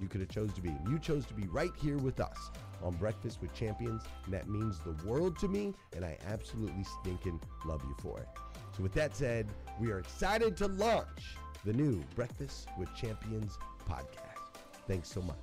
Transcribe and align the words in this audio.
you 0.00 0.08
could 0.08 0.20
have 0.20 0.30
chose 0.30 0.52
to 0.54 0.62
be. 0.62 0.74
You 0.88 0.98
chose 0.98 1.26
to 1.26 1.34
be 1.34 1.46
right 1.48 1.72
here 1.80 1.98
with 1.98 2.20
us 2.20 2.50
on 2.82 2.94
Breakfast 2.94 3.40
with 3.40 3.52
Champions, 3.54 4.02
and 4.24 4.34
that 4.34 4.48
means 4.48 4.78
the 4.80 4.96
world 5.06 5.38
to 5.40 5.48
me, 5.48 5.74
and 5.94 6.04
I 6.04 6.16
absolutely 6.26 6.84
stinking 7.00 7.40
love 7.64 7.82
you 7.84 7.94
for 8.00 8.18
it. 8.18 8.28
So 8.76 8.82
with 8.82 8.92
that 8.94 9.16
said, 9.16 9.48
we 9.78 9.90
are 9.90 9.98
excited 9.98 10.56
to 10.58 10.68
launch 10.68 11.36
the 11.64 11.72
new 11.72 12.02
Breakfast 12.14 12.68
with 12.78 12.94
Champions 12.94 13.58
podcast. 13.88 14.60
Thanks 14.86 15.10
so 15.10 15.20
much. 15.20 15.36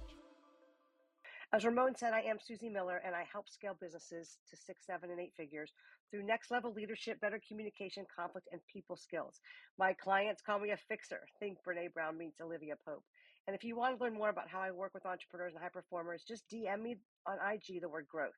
As 1.53 1.63
Ramon 1.63 1.95
said, 1.95 2.13
I 2.13 2.21
am 2.21 2.37
Susie 2.45 2.69
Miller 2.69 3.01
and 3.05 3.15
I 3.15 3.23
help 3.31 3.47
scale 3.47 3.77
businesses 3.79 4.37
to 4.49 4.57
six, 4.57 4.85
seven, 4.85 5.11
and 5.11 5.19
eight 5.19 5.31
figures 5.37 5.71
through 6.11 6.23
next 6.23 6.51
level 6.51 6.73
leadership, 6.73 7.21
better 7.21 7.39
communication, 7.47 8.05
conflict, 8.13 8.49
and 8.51 8.59
people 8.71 8.97
skills. 8.97 9.39
My 9.79 9.93
clients 9.93 10.41
call 10.41 10.59
me 10.59 10.71
a 10.71 10.77
fixer. 10.89 11.21
Think 11.39 11.59
Brene 11.65 11.93
Brown 11.93 12.17
meets 12.17 12.41
Olivia 12.41 12.75
Pope. 12.85 13.03
And 13.47 13.55
if 13.55 13.63
you 13.63 13.77
want 13.77 13.97
to 13.97 14.03
learn 14.03 14.13
more 14.13 14.29
about 14.29 14.49
how 14.49 14.61
I 14.61 14.71
work 14.71 14.93
with 14.93 15.05
entrepreneurs 15.05 15.53
and 15.55 15.63
high 15.63 15.69
performers, 15.69 16.23
just 16.27 16.43
DM 16.53 16.81
me 16.81 16.97
on 17.27 17.37
IG 17.53 17.81
the 17.81 17.89
word 17.89 18.07
growth. 18.07 18.35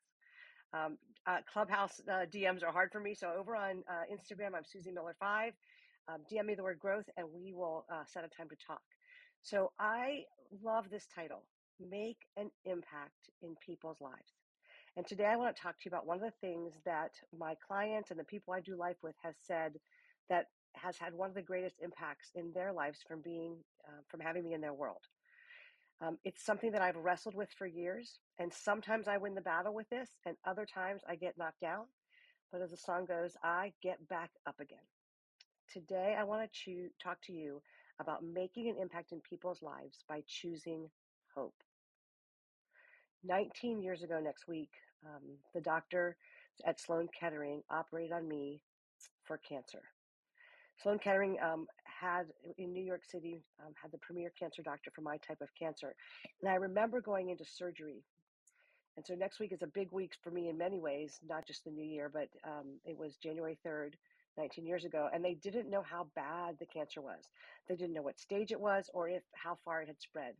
Um, 0.73 0.97
uh, 1.27 1.39
Clubhouse 1.51 1.99
uh, 2.09 2.25
DMs 2.33 2.63
are 2.63 2.71
hard 2.71 2.89
for 2.91 2.99
me. 2.99 3.15
So 3.15 3.29
over 3.37 3.55
on 3.55 3.83
uh, 3.89 4.03
Instagram, 4.13 4.55
I'm 4.55 4.65
Susie 4.65 4.91
Miller5. 4.91 5.51
Um, 6.09 6.23
DM 6.31 6.45
me 6.45 6.55
the 6.55 6.63
word 6.63 6.79
growth 6.79 7.05
and 7.17 7.27
we 7.33 7.53
will 7.53 7.85
uh, 7.91 8.03
set 8.05 8.23
a 8.23 8.29
time 8.29 8.49
to 8.49 8.55
talk. 8.67 8.81
So 9.41 9.71
I 9.79 10.23
love 10.63 10.89
this 10.89 11.07
title 11.15 11.45
Make 11.79 12.17
an 12.37 12.51
Impact 12.65 13.29
in 13.41 13.55
People's 13.65 14.01
Lives. 14.01 14.33
And 14.97 15.07
today 15.07 15.25
I 15.25 15.37
want 15.37 15.55
to 15.55 15.61
talk 15.61 15.73
to 15.75 15.81
you 15.85 15.89
about 15.89 16.05
one 16.07 16.17
of 16.17 16.23
the 16.23 16.33
things 16.41 16.73
that 16.85 17.11
my 17.37 17.55
clients 17.67 18.11
and 18.11 18.19
the 18.19 18.25
people 18.25 18.53
I 18.53 18.61
do 18.61 18.75
life 18.77 18.97
with 19.03 19.15
has 19.23 19.35
said 19.47 19.73
that 20.29 20.45
has 20.73 20.97
had 20.97 21.13
one 21.13 21.29
of 21.29 21.35
the 21.35 21.41
greatest 21.41 21.75
impacts 21.81 22.31
in 22.35 22.51
their 22.53 22.71
lives 22.71 22.99
from 23.07 23.21
being 23.21 23.57
uh, 23.87 24.01
from 24.07 24.19
having 24.19 24.43
me 24.43 24.53
in 24.53 24.61
their 24.61 24.73
world. 24.73 25.01
Um, 26.01 26.17
it's 26.23 26.45
something 26.45 26.71
that 26.71 26.81
I've 26.81 26.95
wrestled 26.95 27.35
with 27.35 27.49
for 27.57 27.67
years, 27.67 28.19
and 28.39 28.53
sometimes 28.53 29.07
I 29.07 29.17
win 29.17 29.35
the 29.35 29.41
battle 29.41 29.73
with 29.73 29.89
this, 29.89 30.09
and 30.25 30.37
other 30.45 30.65
times 30.65 31.01
I 31.07 31.15
get 31.15 31.37
knocked 31.37 31.59
down. 31.59 31.85
But 32.51 32.61
as 32.61 32.71
the 32.71 32.77
song 32.77 33.05
goes, 33.05 33.35
I 33.43 33.73
get 33.83 34.07
back 34.07 34.31
up 34.47 34.59
again. 34.59 34.79
Today, 35.71 36.15
I 36.17 36.23
want 36.23 36.49
to 36.65 36.89
talk 37.03 37.21
to 37.23 37.33
you 37.33 37.61
about 37.99 38.23
making 38.23 38.69
an 38.69 38.77
impact 38.81 39.11
in 39.11 39.19
people's 39.19 39.61
lives 39.61 39.99
by 40.07 40.23
choosing 40.25 40.89
hope. 41.35 41.53
19 43.23 43.81
years 43.81 44.01
ago 44.01 44.19
next 44.23 44.47
week, 44.47 44.71
um, 45.05 45.37
the 45.53 45.61
doctor 45.61 46.15
at 46.65 46.79
Sloan 46.79 47.07
Kettering 47.17 47.61
operated 47.69 48.13
on 48.13 48.27
me 48.27 48.61
for 49.23 49.37
cancer. 49.37 49.81
Sloan 50.81 50.99
Kettering 50.99 51.37
um, 51.43 51.67
had 51.83 52.27
in 52.57 52.71
New 52.71 52.83
York 52.83 53.03
City 53.03 53.41
um, 53.65 53.73
had 53.81 53.91
the 53.91 53.97
premier 53.97 54.31
cancer 54.39 54.61
doctor 54.61 54.91
for 54.95 55.01
my 55.01 55.17
type 55.17 55.41
of 55.41 55.49
cancer, 55.57 55.93
and 56.41 56.49
I 56.49 56.55
remember 56.55 57.01
going 57.01 57.29
into 57.29 57.43
surgery. 57.45 58.03
And 58.95 59.05
so 59.05 59.13
next 59.13 59.39
week 59.39 59.53
is 59.53 59.61
a 59.61 59.67
big 59.67 59.91
week 59.91 60.13
for 60.21 60.31
me 60.31 60.49
in 60.49 60.57
many 60.57 60.79
ways, 60.79 61.19
not 61.27 61.45
just 61.45 61.63
the 61.63 61.71
new 61.71 61.85
year, 61.85 62.09
but 62.11 62.27
um, 62.43 62.79
it 62.85 62.97
was 62.97 63.15
January 63.15 63.57
third, 63.63 63.95
19 64.37 64.65
years 64.65 64.85
ago, 64.85 65.09
and 65.13 65.23
they 65.23 65.35
didn't 65.35 65.69
know 65.69 65.83
how 65.83 66.07
bad 66.15 66.55
the 66.59 66.65
cancer 66.65 67.01
was. 67.01 67.23
They 67.67 67.75
didn't 67.75 67.93
know 67.93 68.01
what 68.01 68.19
stage 68.19 68.51
it 68.51 68.59
was 68.59 68.89
or 68.93 69.09
if 69.09 69.23
how 69.33 69.57
far 69.65 69.81
it 69.81 69.87
had 69.87 70.01
spread. 70.01 70.33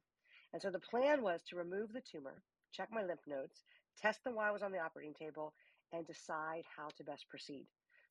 And 0.54 0.62
so 0.62 0.72
the 0.72 0.80
plan 0.80 1.22
was 1.22 1.42
to 1.50 1.58
remove 1.58 1.94
the 1.94 2.02
tumor, 2.02 2.42
check 2.72 2.90
my 2.92 3.04
lymph 3.04 3.28
nodes, 3.28 3.64
test 4.02 4.24
them 4.24 4.36
while 4.36 4.50
I 4.50 4.52
was 4.52 4.64
on 4.64 4.72
the 4.72 4.80
operating 4.80 5.14
table, 5.14 5.54
and 5.92 6.08
decide 6.08 6.64
how 6.76 6.88
to 6.98 7.04
best 7.04 7.28
proceed. 7.30 7.66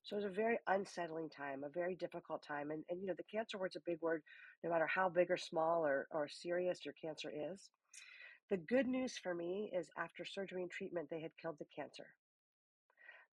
So 0.09 0.17
it 0.17 0.25
was 0.25 0.33
a 0.33 0.35
very 0.35 0.59
unsettling 0.67 1.29
time, 1.29 1.65
a 1.65 1.69
very 1.69 1.95
difficult 1.95 2.43
time. 2.43 2.71
And, 2.71 2.83
and 2.89 2.99
you 2.99 3.07
know, 3.07 3.15
the 3.15 3.23
cancer 3.25 3.59
word's 3.59 3.77
a 3.77 3.81
big 3.85 4.01
word, 4.01 4.23
no 4.65 4.71
matter 4.71 4.87
how 4.87 5.11
big 5.11 5.31
or 5.31 5.37
small 5.37 5.85
or, 5.85 6.09
or 6.11 6.29
serious 6.29 6.83
your 6.83 6.95
cancer 6.95 7.31
is. 7.31 7.69
The 8.49 8.57
good 8.57 8.87
news 8.87 9.19
for 9.19 9.35
me 9.35 9.71
is 9.77 9.91
after 9.99 10.25
surgery 10.25 10.63
and 10.63 10.71
treatment, 10.71 11.09
they 11.11 11.21
had 11.21 11.33
killed 11.41 11.57
the 11.59 11.67
cancer. 11.77 12.07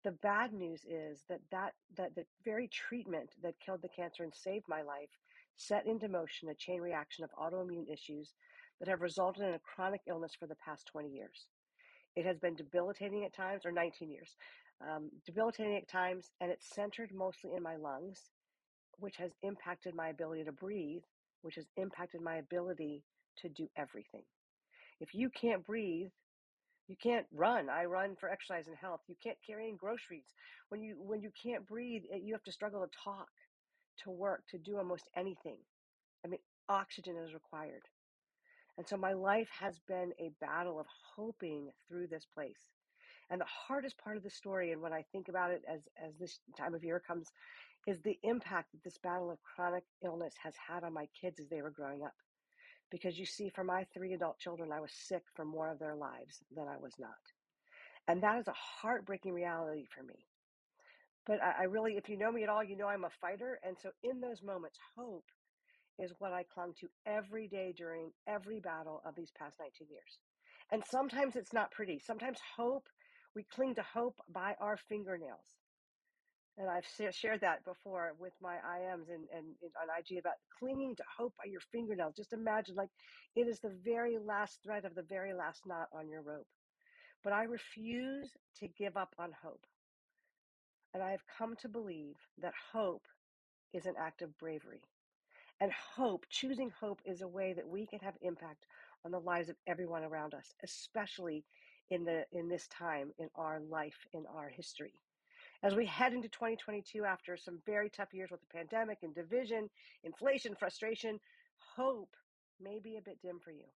The 0.02 0.10
bad 0.10 0.52
news 0.52 0.84
is 0.84 1.22
that 1.28 1.38
that, 1.52 1.74
that 1.96 2.16
the 2.16 2.24
very 2.44 2.66
treatment 2.66 3.30
that 3.44 3.54
killed 3.64 3.80
the 3.80 3.88
cancer 3.88 4.24
and 4.24 4.34
saved 4.34 4.64
my 4.66 4.82
life 4.82 5.10
set 5.56 5.86
into 5.86 6.08
motion 6.08 6.48
a 6.48 6.54
chain 6.56 6.80
reaction 6.80 7.22
of 7.22 7.30
autoimmune 7.38 7.90
issues 7.90 8.34
that 8.80 8.88
have 8.88 9.00
resulted 9.00 9.44
in 9.44 9.54
a 9.54 9.60
chronic 9.60 10.00
illness 10.08 10.32
for 10.36 10.48
the 10.48 10.56
past 10.56 10.88
20 10.88 11.08
years. 11.08 11.46
It 12.16 12.26
has 12.26 12.38
been 12.38 12.56
debilitating 12.56 13.24
at 13.24 13.34
times, 13.34 13.64
or 13.64 13.70
19 13.70 14.10
years 14.10 14.36
um, 14.80 15.10
debilitating 15.24 15.76
at 15.76 15.88
times, 15.88 16.30
and 16.40 16.50
it's 16.50 16.74
centered 16.74 17.12
mostly 17.14 17.52
in 17.54 17.62
my 17.62 17.76
lungs, 17.76 18.30
which 18.98 19.16
has 19.16 19.32
impacted 19.42 19.94
my 19.94 20.08
ability 20.08 20.44
to 20.44 20.52
breathe, 20.52 21.02
which 21.42 21.56
has 21.56 21.66
impacted 21.76 22.20
my 22.20 22.36
ability 22.36 23.04
to 23.38 23.48
do 23.48 23.68
everything. 23.76 24.22
If 25.00 25.14
you 25.14 25.30
can't 25.30 25.64
breathe, 25.64 26.08
you 26.86 26.96
can't 27.02 27.26
run. 27.32 27.68
I 27.70 27.84
run 27.84 28.16
for 28.16 28.30
exercise 28.30 28.66
and 28.68 28.76
health. 28.76 29.00
You 29.08 29.16
can't 29.22 29.38
carry 29.46 29.68
in 29.68 29.76
groceries. 29.76 30.34
When 30.68 30.82
you 30.82 30.96
when 30.98 31.22
you 31.22 31.30
can't 31.42 31.66
breathe, 31.66 32.02
you 32.22 32.34
have 32.34 32.44
to 32.44 32.52
struggle 32.52 32.82
to 32.82 32.90
talk, 33.02 33.28
to 34.04 34.10
work, 34.10 34.44
to 34.50 34.58
do 34.58 34.76
almost 34.76 35.08
anything. 35.16 35.58
I 36.24 36.28
mean, 36.28 36.40
oxygen 36.68 37.16
is 37.16 37.34
required. 37.34 37.82
And 38.76 38.86
so 38.88 38.96
my 38.96 39.12
life 39.12 39.48
has 39.60 39.78
been 39.86 40.12
a 40.18 40.30
battle 40.40 40.80
of 40.80 40.86
hoping 41.16 41.70
through 41.88 42.08
this 42.08 42.26
place. 42.34 42.74
And 43.30 43.40
the 43.40 43.46
hardest 43.46 43.98
part 43.98 44.16
of 44.16 44.22
the 44.22 44.30
story, 44.30 44.72
and 44.72 44.82
when 44.82 44.92
I 44.92 45.04
think 45.12 45.28
about 45.28 45.50
it 45.50 45.62
as, 45.72 45.88
as 46.02 46.14
this 46.18 46.38
time 46.56 46.74
of 46.74 46.84
year 46.84 47.00
comes, 47.00 47.28
is 47.86 48.00
the 48.00 48.18
impact 48.22 48.72
that 48.72 48.82
this 48.82 48.98
battle 48.98 49.30
of 49.30 49.38
chronic 49.42 49.84
illness 50.04 50.34
has 50.42 50.54
had 50.56 50.84
on 50.84 50.92
my 50.92 51.06
kids 51.20 51.40
as 51.40 51.48
they 51.48 51.62
were 51.62 51.70
growing 51.70 52.02
up. 52.02 52.14
Because 52.90 53.18
you 53.18 53.26
see, 53.26 53.48
for 53.48 53.64
my 53.64 53.84
three 53.92 54.12
adult 54.12 54.38
children, 54.38 54.70
I 54.72 54.80
was 54.80 54.92
sick 54.92 55.22
for 55.34 55.44
more 55.44 55.70
of 55.70 55.78
their 55.78 55.96
lives 55.96 56.42
than 56.54 56.68
I 56.68 56.76
was 56.76 56.92
not. 56.98 57.10
And 58.06 58.22
that 58.22 58.38
is 58.38 58.48
a 58.48 58.54
heartbreaking 58.54 59.32
reality 59.32 59.86
for 59.86 60.02
me. 60.02 60.26
But 61.26 61.42
I, 61.42 61.62
I 61.62 61.62
really, 61.64 61.96
if 61.96 62.08
you 62.08 62.18
know 62.18 62.30
me 62.30 62.42
at 62.42 62.48
all, 62.48 62.62
you 62.62 62.76
know 62.76 62.88
I'm 62.88 63.04
a 63.04 63.10
fighter. 63.20 63.58
And 63.66 63.76
so 63.82 63.90
in 64.02 64.20
those 64.20 64.42
moments, 64.42 64.78
hope 64.96 65.24
is 65.98 66.12
what 66.18 66.32
I 66.32 66.44
clung 66.44 66.74
to 66.80 66.88
every 67.06 67.48
day 67.48 67.72
during 67.76 68.10
every 68.26 68.60
battle 68.60 69.00
of 69.06 69.14
these 69.14 69.30
past 69.38 69.56
19 69.60 69.88
years. 69.90 70.18
And 70.70 70.82
sometimes 70.90 71.36
it's 71.36 71.52
not 71.52 71.70
pretty. 71.70 71.98
Sometimes 71.98 72.38
hope 72.56 72.88
we 73.34 73.44
cling 73.54 73.74
to 73.76 73.82
hope 73.82 74.20
by 74.32 74.54
our 74.60 74.76
fingernails. 74.88 75.46
And 76.56 76.70
I've 76.70 76.86
shared 77.12 77.40
that 77.40 77.64
before 77.64 78.12
with 78.18 78.32
my 78.40 78.54
IMs 78.54 79.08
and, 79.08 79.26
and, 79.34 79.46
and 79.60 79.72
on 79.82 79.88
IG 79.98 80.18
about 80.18 80.34
clinging 80.58 80.94
to 80.96 81.02
hope 81.18 81.34
by 81.36 81.50
your 81.50 81.60
fingernails. 81.72 82.14
Just 82.14 82.32
imagine 82.32 82.76
like 82.76 82.90
it 83.34 83.48
is 83.48 83.58
the 83.58 83.74
very 83.84 84.18
last 84.18 84.60
thread 84.62 84.84
of 84.84 84.94
the 84.94 85.02
very 85.02 85.34
last 85.34 85.62
knot 85.66 85.88
on 85.92 86.08
your 86.08 86.22
rope. 86.22 86.46
But 87.24 87.32
I 87.32 87.44
refuse 87.44 88.30
to 88.60 88.68
give 88.68 88.96
up 88.96 89.14
on 89.18 89.30
hope. 89.42 89.66
And 90.92 91.02
I 91.02 91.10
have 91.10 91.22
come 91.38 91.56
to 91.56 91.68
believe 91.68 92.14
that 92.40 92.52
hope 92.72 93.02
is 93.72 93.86
an 93.86 93.94
act 93.98 94.22
of 94.22 94.38
bravery. 94.38 94.82
And 95.60 95.72
hope, 95.96 96.24
choosing 96.30 96.70
hope, 96.80 97.00
is 97.04 97.20
a 97.20 97.28
way 97.28 97.52
that 97.54 97.68
we 97.68 97.86
can 97.86 97.98
have 98.00 98.14
impact 98.22 98.66
on 99.04 99.10
the 99.10 99.18
lives 99.20 99.48
of 99.48 99.56
everyone 99.66 100.04
around 100.04 100.34
us, 100.34 100.54
especially 100.62 101.44
in 101.90 102.04
the 102.04 102.24
in 102.32 102.48
this 102.48 102.66
time 102.68 103.10
in 103.18 103.28
our 103.34 103.60
life 103.60 104.06
in 104.12 104.24
our 104.34 104.48
history. 104.48 104.92
As 105.62 105.74
we 105.74 105.86
head 105.86 106.12
into 106.12 106.28
2022 106.28 107.04
after 107.04 107.36
some 107.36 107.58
very 107.64 107.88
tough 107.90 108.12
years 108.12 108.30
with 108.30 108.40
the 108.40 108.56
pandemic 108.56 108.98
and 109.02 109.14
division 109.14 109.68
inflation 110.02 110.54
frustration 110.54 111.20
hope 111.76 112.14
may 112.60 112.80
be 112.80 112.96
a 112.96 113.02
bit 113.02 113.20
dim 113.22 113.38
for 113.38 113.50
you. 113.50 113.66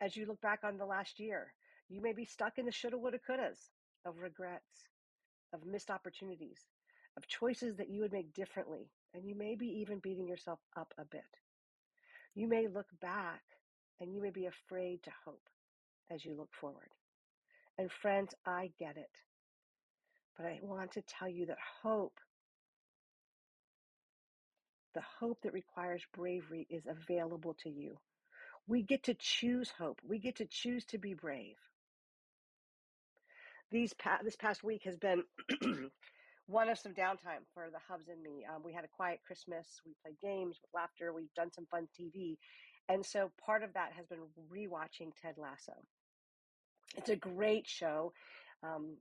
As 0.00 0.16
you 0.16 0.26
look 0.26 0.40
back 0.40 0.60
on 0.64 0.78
the 0.78 0.86
last 0.86 1.20
year 1.20 1.52
you 1.88 2.00
may 2.00 2.12
be 2.12 2.24
stuck 2.24 2.58
in 2.58 2.66
the 2.66 2.72
shoulda 2.72 2.98
woulda 2.98 3.18
couldas 3.18 3.70
of 4.04 4.18
regrets 4.18 4.88
of 5.52 5.66
missed 5.66 5.90
opportunities 5.90 6.58
of 7.16 7.26
choices 7.26 7.76
that 7.76 7.90
you 7.90 8.00
would 8.00 8.12
make 8.12 8.32
differently 8.32 8.90
and 9.14 9.24
you 9.24 9.34
may 9.34 9.54
be 9.54 9.66
even 9.66 9.98
beating 9.98 10.26
yourself 10.26 10.58
up 10.76 10.94
a 10.98 11.04
bit. 11.04 11.20
You 12.34 12.48
may 12.48 12.66
look 12.66 12.86
back 13.00 13.42
and 14.00 14.14
you 14.14 14.22
may 14.22 14.30
be 14.30 14.46
afraid 14.46 15.02
to 15.02 15.10
hope 15.24 15.42
as 16.10 16.24
you 16.24 16.34
look 16.36 16.50
forward. 16.60 16.88
And 17.78 17.90
friends, 17.90 18.34
I 18.46 18.70
get 18.78 18.96
it. 18.96 19.10
But 20.36 20.46
I 20.46 20.58
want 20.62 20.92
to 20.92 21.02
tell 21.02 21.28
you 21.28 21.46
that 21.46 21.58
hope, 21.82 22.18
the 24.94 25.02
hope 25.20 25.38
that 25.42 25.52
requires 25.52 26.02
bravery, 26.14 26.66
is 26.70 26.84
available 26.86 27.54
to 27.62 27.70
you. 27.70 27.98
We 28.66 28.82
get 28.82 29.04
to 29.04 29.14
choose 29.14 29.70
hope. 29.70 30.00
We 30.06 30.18
get 30.18 30.36
to 30.36 30.46
choose 30.46 30.84
to 30.86 30.98
be 30.98 31.14
brave. 31.14 31.56
These 33.70 33.94
pa- 33.94 34.20
this 34.22 34.36
past 34.36 34.62
week 34.62 34.82
has 34.84 34.96
been 34.96 35.24
one 36.46 36.68
of 36.68 36.78
some 36.78 36.92
downtime 36.92 37.44
for 37.54 37.68
the 37.70 37.78
hubs 37.88 38.08
and 38.08 38.22
me. 38.22 38.44
Um, 38.44 38.62
we 38.64 38.72
had 38.72 38.84
a 38.84 38.88
quiet 38.96 39.20
Christmas. 39.26 39.66
We 39.86 39.94
played 40.02 40.20
games 40.20 40.58
with 40.60 40.70
laughter. 40.74 41.12
We've 41.12 41.32
done 41.34 41.50
some 41.52 41.66
fun 41.70 41.88
TV. 41.98 42.36
And 42.92 43.06
so 43.06 43.30
part 43.46 43.62
of 43.62 43.72
that 43.72 43.92
has 43.96 44.04
been 44.06 44.18
rewatching 44.54 45.12
Ted 45.22 45.36
Lasso. 45.38 45.72
It's 46.94 47.08
a 47.08 47.16
great 47.16 47.66
show. 47.66 48.12
Um, 48.62 48.98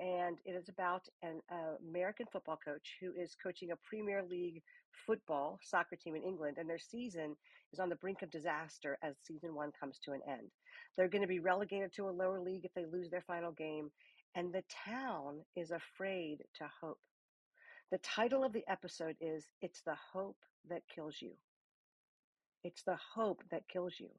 and 0.00 0.38
it 0.44 0.56
is 0.56 0.68
about 0.68 1.02
an 1.22 1.40
uh, 1.48 1.76
American 1.88 2.26
football 2.32 2.58
coach 2.64 2.96
who 3.00 3.12
is 3.12 3.36
coaching 3.40 3.70
a 3.70 3.76
Premier 3.88 4.24
League 4.28 4.60
football 5.06 5.60
soccer 5.62 5.94
team 5.94 6.16
in 6.16 6.24
England, 6.24 6.56
and 6.58 6.68
their 6.68 6.80
season 6.80 7.36
is 7.72 7.78
on 7.78 7.88
the 7.88 7.94
brink 7.94 8.22
of 8.22 8.30
disaster 8.32 8.98
as 9.04 9.14
season 9.22 9.54
one 9.54 9.70
comes 9.78 10.00
to 10.04 10.12
an 10.12 10.20
end. 10.28 10.50
They're 10.96 11.08
going 11.08 11.22
to 11.22 11.28
be 11.28 11.38
relegated 11.38 11.92
to 11.94 12.08
a 12.08 12.10
lower 12.10 12.40
league 12.40 12.64
if 12.64 12.74
they 12.74 12.86
lose 12.86 13.08
their 13.08 13.24
final 13.26 13.52
game, 13.52 13.92
and 14.34 14.52
the 14.52 14.64
town 14.84 15.42
is 15.54 15.70
afraid 15.70 16.38
to 16.56 16.68
hope. 16.80 16.98
The 17.92 17.98
title 17.98 18.42
of 18.42 18.52
the 18.52 18.64
episode 18.68 19.14
is 19.20 19.46
It's 19.62 19.82
the 19.82 19.96
Hope 20.12 20.38
That 20.68 20.82
Kills 20.92 21.16
You. 21.20 21.34
It's 22.64 22.82
the 22.82 22.98
hope 23.14 23.42
that 23.50 23.68
kills 23.68 23.94
you. 23.98 24.10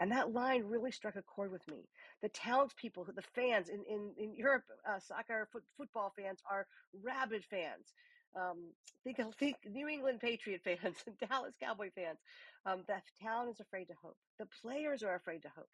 And 0.00 0.12
that 0.12 0.32
line 0.32 0.64
really 0.64 0.92
struck 0.92 1.16
a 1.16 1.22
chord 1.22 1.50
with 1.50 1.66
me. 1.68 1.88
The 2.22 2.28
townspeople, 2.28 3.04
the 3.04 3.22
fans 3.34 3.68
in, 3.68 3.82
in, 3.88 4.12
in 4.16 4.34
Europe, 4.34 4.64
uh, 4.88 4.98
soccer, 5.00 5.48
foot, 5.52 5.64
football 5.76 6.12
fans 6.16 6.40
are 6.50 6.66
rabid 7.02 7.44
fans. 7.44 7.92
Um, 8.36 8.72
think, 9.02 9.18
think 9.38 9.56
New 9.64 9.88
England 9.88 10.20
Patriot 10.20 10.60
fans 10.62 10.96
and 11.06 11.16
Dallas 11.18 11.54
Cowboy 11.60 11.90
fans. 11.94 12.18
Um, 12.66 12.84
the 12.86 13.00
town 13.22 13.48
is 13.48 13.60
afraid 13.60 13.86
to 13.86 13.94
hope. 14.02 14.16
The 14.38 14.48
players 14.62 15.02
are 15.02 15.14
afraid 15.14 15.42
to 15.42 15.48
hope. 15.56 15.70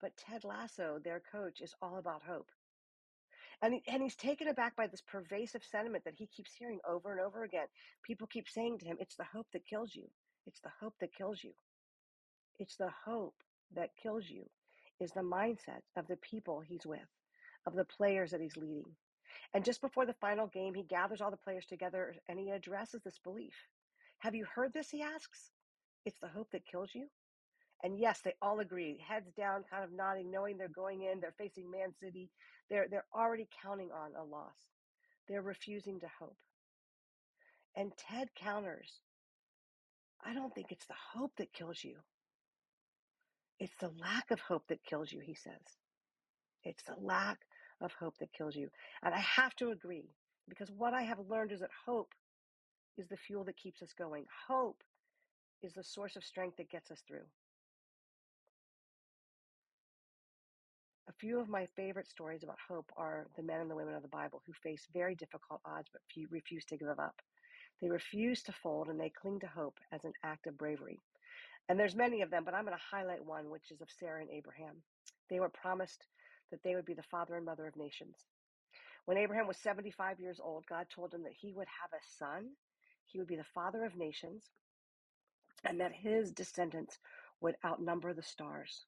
But 0.00 0.16
Ted 0.16 0.44
Lasso, 0.44 0.98
their 1.02 1.22
coach, 1.32 1.60
is 1.60 1.74
all 1.80 1.98
about 1.98 2.22
hope. 2.22 2.48
And, 3.62 3.80
and 3.86 4.02
he's 4.02 4.16
taken 4.16 4.48
aback 4.48 4.74
by 4.76 4.88
this 4.88 5.02
pervasive 5.02 5.62
sentiment 5.64 6.04
that 6.04 6.16
he 6.16 6.26
keeps 6.26 6.52
hearing 6.54 6.80
over 6.88 7.12
and 7.12 7.20
over 7.20 7.44
again. 7.44 7.66
People 8.02 8.26
keep 8.26 8.48
saying 8.48 8.78
to 8.78 8.86
him, 8.86 8.96
It's 8.98 9.16
the 9.16 9.24
hope 9.24 9.46
that 9.52 9.66
kills 9.66 9.94
you. 9.94 10.08
It's 10.46 10.60
the 10.60 10.72
hope 10.80 10.94
that 11.00 11.14
kills 11.14 11.42
you. 11.42 11.52
It's 12.58 12.76
the 12.76 12.90
hope 13.04 13.34
that 13.74 13.96
kills 14.00 14.28
you, 14.28 14.44
is 15.00 15.12
the 15.12 15.20
mindset 15.20 15.82
of 15.96 16.06
the 16.06 16.16
people 16.16 16.60
he's 16.60 16.86
with, 16.86 17.00
of 17.66 17.74
the 17.74 17.84
players 17.84 18.30
that 18.30 18.40
he's 18.40 18.56
leading. 18.56 18.96
And 19.52 19.64
just 19.64 19.80
before 19.80 20.06
the 20.06 20.14
final 20.14 20.46
game, 20.46 20.74
he 20.74 20.82
gathers 20.82 21.20
all 21.20 21.30
the 21.30 21.36
players 21.36 21.66
together 21.66 22.14
and 22.28 22.38
he 22.38 22.50
addresses 22.50 23.02
this 23.02 23.18
belief. 23.18 23.54
Have 24.18 24.34
you 24.34 24.46
heard 24.54 24.72
this? 24.72 24.90
He 24.90 25.02
asks. 25.02 25.50
It's 26.04 26.18
the 26.20 26.28
hope 26.28 26.50
that 26.52 26.66
kills 26.66 26.90
you. 26.94 27.08
And 27.82 27.98
yes, 27.98 28.20
they 28.24 28.34
all 28.40 28.60
agree, 28.60 28.98
heads 29.06 29.30
down, 29.36 29.64
kind 29.68 29.84
of 29.84 29.92
nodding, 29.92 30.30
knowing 30.30 30.56
they're 30.56 30.68
going 30.68 31.02
in, 31.02 31.20
they're 31.20 31.34
facing 31.36 31.70
Man 31.70 31.92
City. 32.00 32.30
They're, 32.70 32.86
they're 32.88 33.04
already 33.14 33.48
counting 33.62 33.90
on 33.92 34.12
a 34.16 34.24
loss. 34.24 34.54
They're 35.28 35.42
refusing 35.42 36.00
to 36.00 36.06
hope. 36.18 36.36
And 37.76 37.92
Ted 37.96 38.28
counters 38.36 39.00
I 40.24 40.34
don't 40.34 40.54
think 40.54 40.72
it's 40.72 40.86
the 40.86 40.94
hope 41.14 41.32
that 41.36 41.52
kills 41.52 41.84
you. 41.84 41.96
It's 43.58 43.74
the 43.80 43.90
lack 44.00 44.30
of 44.30 44.40
hope 44.40 44.66
that 44.68 44.84
kills 44.84 45.12
you, 45.12 45.20
he 45.20 45.34
says. 45.34 45.78
It's 46.64 46.82
the 46.82 46.96
lack 47.00 47.38
of 47.80 47.92
hope 47.92 48.16
that 48.18 48.32
kills 48.32 48.56
you. 48.56 48.68
And 49.02 49.14
I 49.14 49.18
have 49.18 49.54
to 49.56 49.70
agree 49.70 50.10
because 50.48 50.70
what 50.70 50.94
I 50.94 51.02
have 51.02 51.18
learned 51.28 51.52
is 51.52 51.60
that 51.60 51.70
hope 51.86 52.12
is 52.96 53.06
the 53.08 53.16
fuel 53.16 53.44
that 53.44 53.56
keeps 53.56 53.82
us 53.82 53.92
going. 53.96 54.24
Hope 54.48 54.82
is 55.62 55.72
the 55.74 55.84
source 55.84 56.16
of 56.16 56.24
strength 56.24 56.56
that 56.56 56.70
gets 56.70 56.90
us 56.90 57.02
through. 57.06 57.26
A 61.08 61.12
few 61.12 61.38
of 61.38 61.48
my 61.48 61.66
favorite 61.76 62.08
stories 62.08 62.42
about 62.42 62.56
hope 62.66 62.90
are 62.96 63.26
the 63.36 63.42
men 63.42 63.60
and 63.60 63.70
the 63.70 63.76
women 63.76 63.94
of 63.94 64.02
the 64.02 64.08
Bible 64.08 64.42
who 64.46 64.52
face 64.52 64.86
very 64.92 65.14
difficult 65.14 65.60
odds 65.64 65.88
but 65.92 66.00
refuse 66.30 66.64
to 66.66 66.76
give 66.76 66.88
up. 66.98 67.20
They 67.80 67.90
refuse 67.90 68.42
to 68.44 68.52
fold 68.52 68.88
and 68.88 68.98
they 68.98 69.10
cling 69.10 69.40
to 69.40 69.46
hope 69.46 69.78
as 69.92 70.04
an 70.04 70.12
act 70.22 70.46
of 70.46 70.58
bravery. 70.58 71.00
And 71.68 71.78
there's 71.78 71.94
many 71.94 72.22
of 72.22 72.30
them, 72.30 72.44
but 72.44 72.54
I'm 72.54 72.64
going 72.64 72.76
to 72.76 72.96
highlight 72.96 73.24
one, 73.24 73.50
which 73.50 73.70
is 73.70 73.80
of 73.80 73.88
Sarah 73.98 74.20
and 74.20 74.30
Abraham. 74.30 74.76
They 75.30 75.40
were 75.40 75.48
promised 75.48 76.06
that 76.50 76.62
they 76.62 76.74
would 76.74 76.84
be 76.84 76.94
the 76.94 77.02
father 77.02 77.36
and 77.36 77.44
mother 77.44 77.66
of 77.66 77.76
nations. 77.76 78.16
When 79.06 79.18
Abraham 79.18 79.46
was 79.46 79.58
75 79.58 80.20
years 80.20 80.40
old, 80.42 80.66
God 80.66 80.86
told 80.94 81.12
him 81.12 81.22
that 81.24 81.32
he 81.32 81.52
would 81.52 81.68
have 81.82 81.92
a 81.92 82.02
son, 82.18 82.50
he 83.06 83.18
would 83.18 83.28
be 83.28 83.36
the 83.36 83.44
father 83.54 83.84
of 83.84 83.96
nations, 83.96 84.44
and 85.64 85.80
that 85.80 85.92
his 85.92 86.32
descendants 86.32 86.98
would 87.40 87.56
outnumber 87.64 88.14
the 88.14 88.22
stars. 88.22 88.86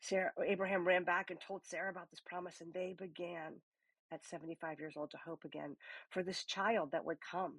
Sarah, 0.00 0.32
Abraham 0.44 0.86
ran 0.86 1.04
back 1.04 1.30
and 1.30 1.40
told 1.40 1.64
Sarah 1.64 1.90
about 1.90 2.10
this 2.10 2.20
promise, 2.20 2.60
and 2.60 2.72
they 2.72 2.94
began 2.98 3.54
at 4.12 4.24
75 4.24 4.80
years 4.80 4.96
old 4.96 5.10
to 5.10 5.18
hope 5.18 5.44
again 5.44 5.76
for 6.10 6.22
this 6.22 6.44
child 6.44 6.92
that 6.92 7.04
would 7.04 7.18
come. 7.20 7.54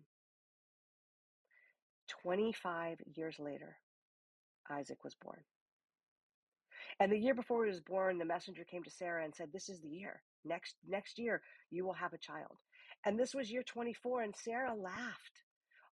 25 2.23 2.97
years 3.15 3.35
later, 3.39 3.77
Isaac 4.69 5.03
was 5.03 5.15
born. 5.15 5.39
And 6.99 7.11
the 7.11 7.17
year 7.17 7.33
before 7.33 7.63
he 7.65 7.71
was 7.71 7.79
born, 7.81 8.17
the 8.17 8.25
messenger 8.25 8.63
came 8.63 8.83
to 8.83 8.91
Sarah 8.91 9.23
and 9.23 9.33
said, 9.33 9.49
This 9.51 9.69
is 9.69 9.81
the 9.81 9.89
year. 9.89 10.21
Next 10.43 10.75
next 10.87 11.17
year 11.19 11.41
you 11.69 11.85
will 11.85 11.93
have 11.93 12.13
a 12.13 12.17
child. 12.17 12.57
And 13.05 13.17
this 13.17 13.33
was 13.33 13.51
year 13.51 13.63
24, 13.63 14.21
and 14.21 14.35
Sarah 14.35 14.75
laughed, 14.75 15.41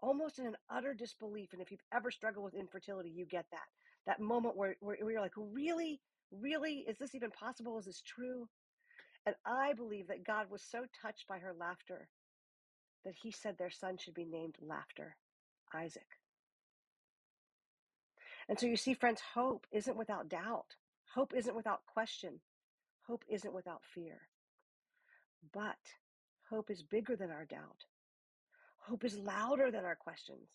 almost 0.01 0.39
in 0.39 0.47
an 0.47 0.57
utter 0.71 0.95
disbelief. 0.95 1.51
And 1.53 1.61
if 1.61 1.71
you've 1.71 1.81
ever 1.93 2.11
struggled 2.11 2.45
with 2.45 2.55
infertility, 2.55 3.11
you 3.11 3.27
get 3.27 3.47
that. 3.51 3.69
That 4.07 4.21
moment 4.21 4.57
where, 4.57 4.77
where, 4.81 4.97
where 5.01 5.13
you're 5.13 5.21
like, 5.21 5.37
Really? 5.37 6.01
Really? 6.31 6.85
Is 6.89 6.99
this 6.99 7.15
even 7.15 7.31
possible? 7.31 7.79
Is 7.79 7.87
this 7.87 8.03
true? 8.03 8.49
And 9.27 9.35
I 9.47 9.73
believe 9.75 10.09
that 10.09 10.27
God 10.27 10.47
was 10.51 10.63
so 10.63 10.85
touched 11.03 11.27
by 11.29 11.39
her 11.39 11.55
laughter 11.59 12.09
that 13.05 13.15
he 13.23 13.31
said 13.31 13.57
their 13.57 13.71
son 13.71 13.97
should 13.99 14.15
be 14.15 14.25
named 14.25 14.57
Laughter, 14.61 15.17
Isaac. 15.75 16.07
And 18.49 18.59
so 18.59 18.67
you 18.67 18.77
see, 18.77 18.95
friends, 18.95 19.21
hope 19.35 19.67
isn't 19.73 19.97
without 19.97 20.29
doubt. 20.29 20.77
Hope 21.15 21.33
isn't 21.35 21.57
without 21.57 21.87
question. 21.87 22.41
Hope 23.07 23.25
isn't 23.29 23.55
without 23.55 23.83
fear. 23.95 24.21
But 25.53 25.79
hope 26.49 26.71
is 26.71 26.83
bigger 26.83 27.17
than 27.17 27.31
our 27.31 27.45
doubt. 27.45 27.85
Hope 28.79 29.05
is 29.05 29.19
louder 29.19 29.71
than 29.71 29.85
our 29.85 29.97
questions. 29.97 30.49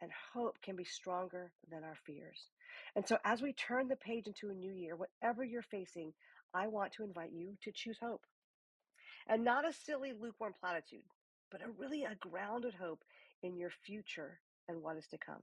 And 0.00 0.10
hope 0.32 0.60
can 0.62 0.76
be 0.76 0.84
stronger 0.84 1.52
than 1.70 1.84
our 1.84 1.96
fears. 2.04 2.50
And 2.96 3.06
so, 3.06 3.18
as 3.24 3.40
we 3.40 3.52
turn 3.52 3.88
the 3.88 3.96
page 3.96 4.26
into 4.26 4.50
a 4.50 4.54
new 4.54 4.72
year, 4.72 4.96
whatever 4.96 5.44
you're 5.44 5.62
facing, 5.62 6.12
I 6.52 6.66
want 6.66 6.92
to 6.92 7.04
invite 7.04 7.32
you 7.32 7.56
to 7.62 7.72
choose 7.72 7.98
hope. 8.02 8.22
And 9.26 9.44
not 9.44 9.66
a 9.66 9.72
silly, 9.72 10.12
lukewarm 10.12 10.54
platitude, 10.60 11.04
but 11.50 11.62
a 11.62 11.70
really 11.78 12.04
a 12.04 12.16
grounded 12.16 12.74
hope 12.74 13.02
in 13.42 13.56
your 13.56 13.70
future 13.70 14.40
and 14.68 14.82
what 14.82 14.96
is 14.96 15.06
to 15.08 15.18
come. 15.18 15.42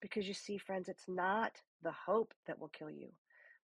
Because 0.00 0.28
you 0.28 0.34
see, 0.34 0.58
friends, 0.58 0.88
it's 0.88 1.08
not 1.08 1.52
the 1.82 1.92
hope 2.06 2.32
that 2.46 2.58
will 2.58 2.68
kill 2.68 2.90
you, 2.90 3.08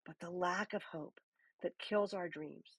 but 0.04 0.16
the 0.20 0.30
lack 0.30 0.72
of 0.74 0.82
hope 0.82 1.20
that 1.62 1.78
kills 1.78 2.12
our 2.12 2.28
dreams. 2.28 2.76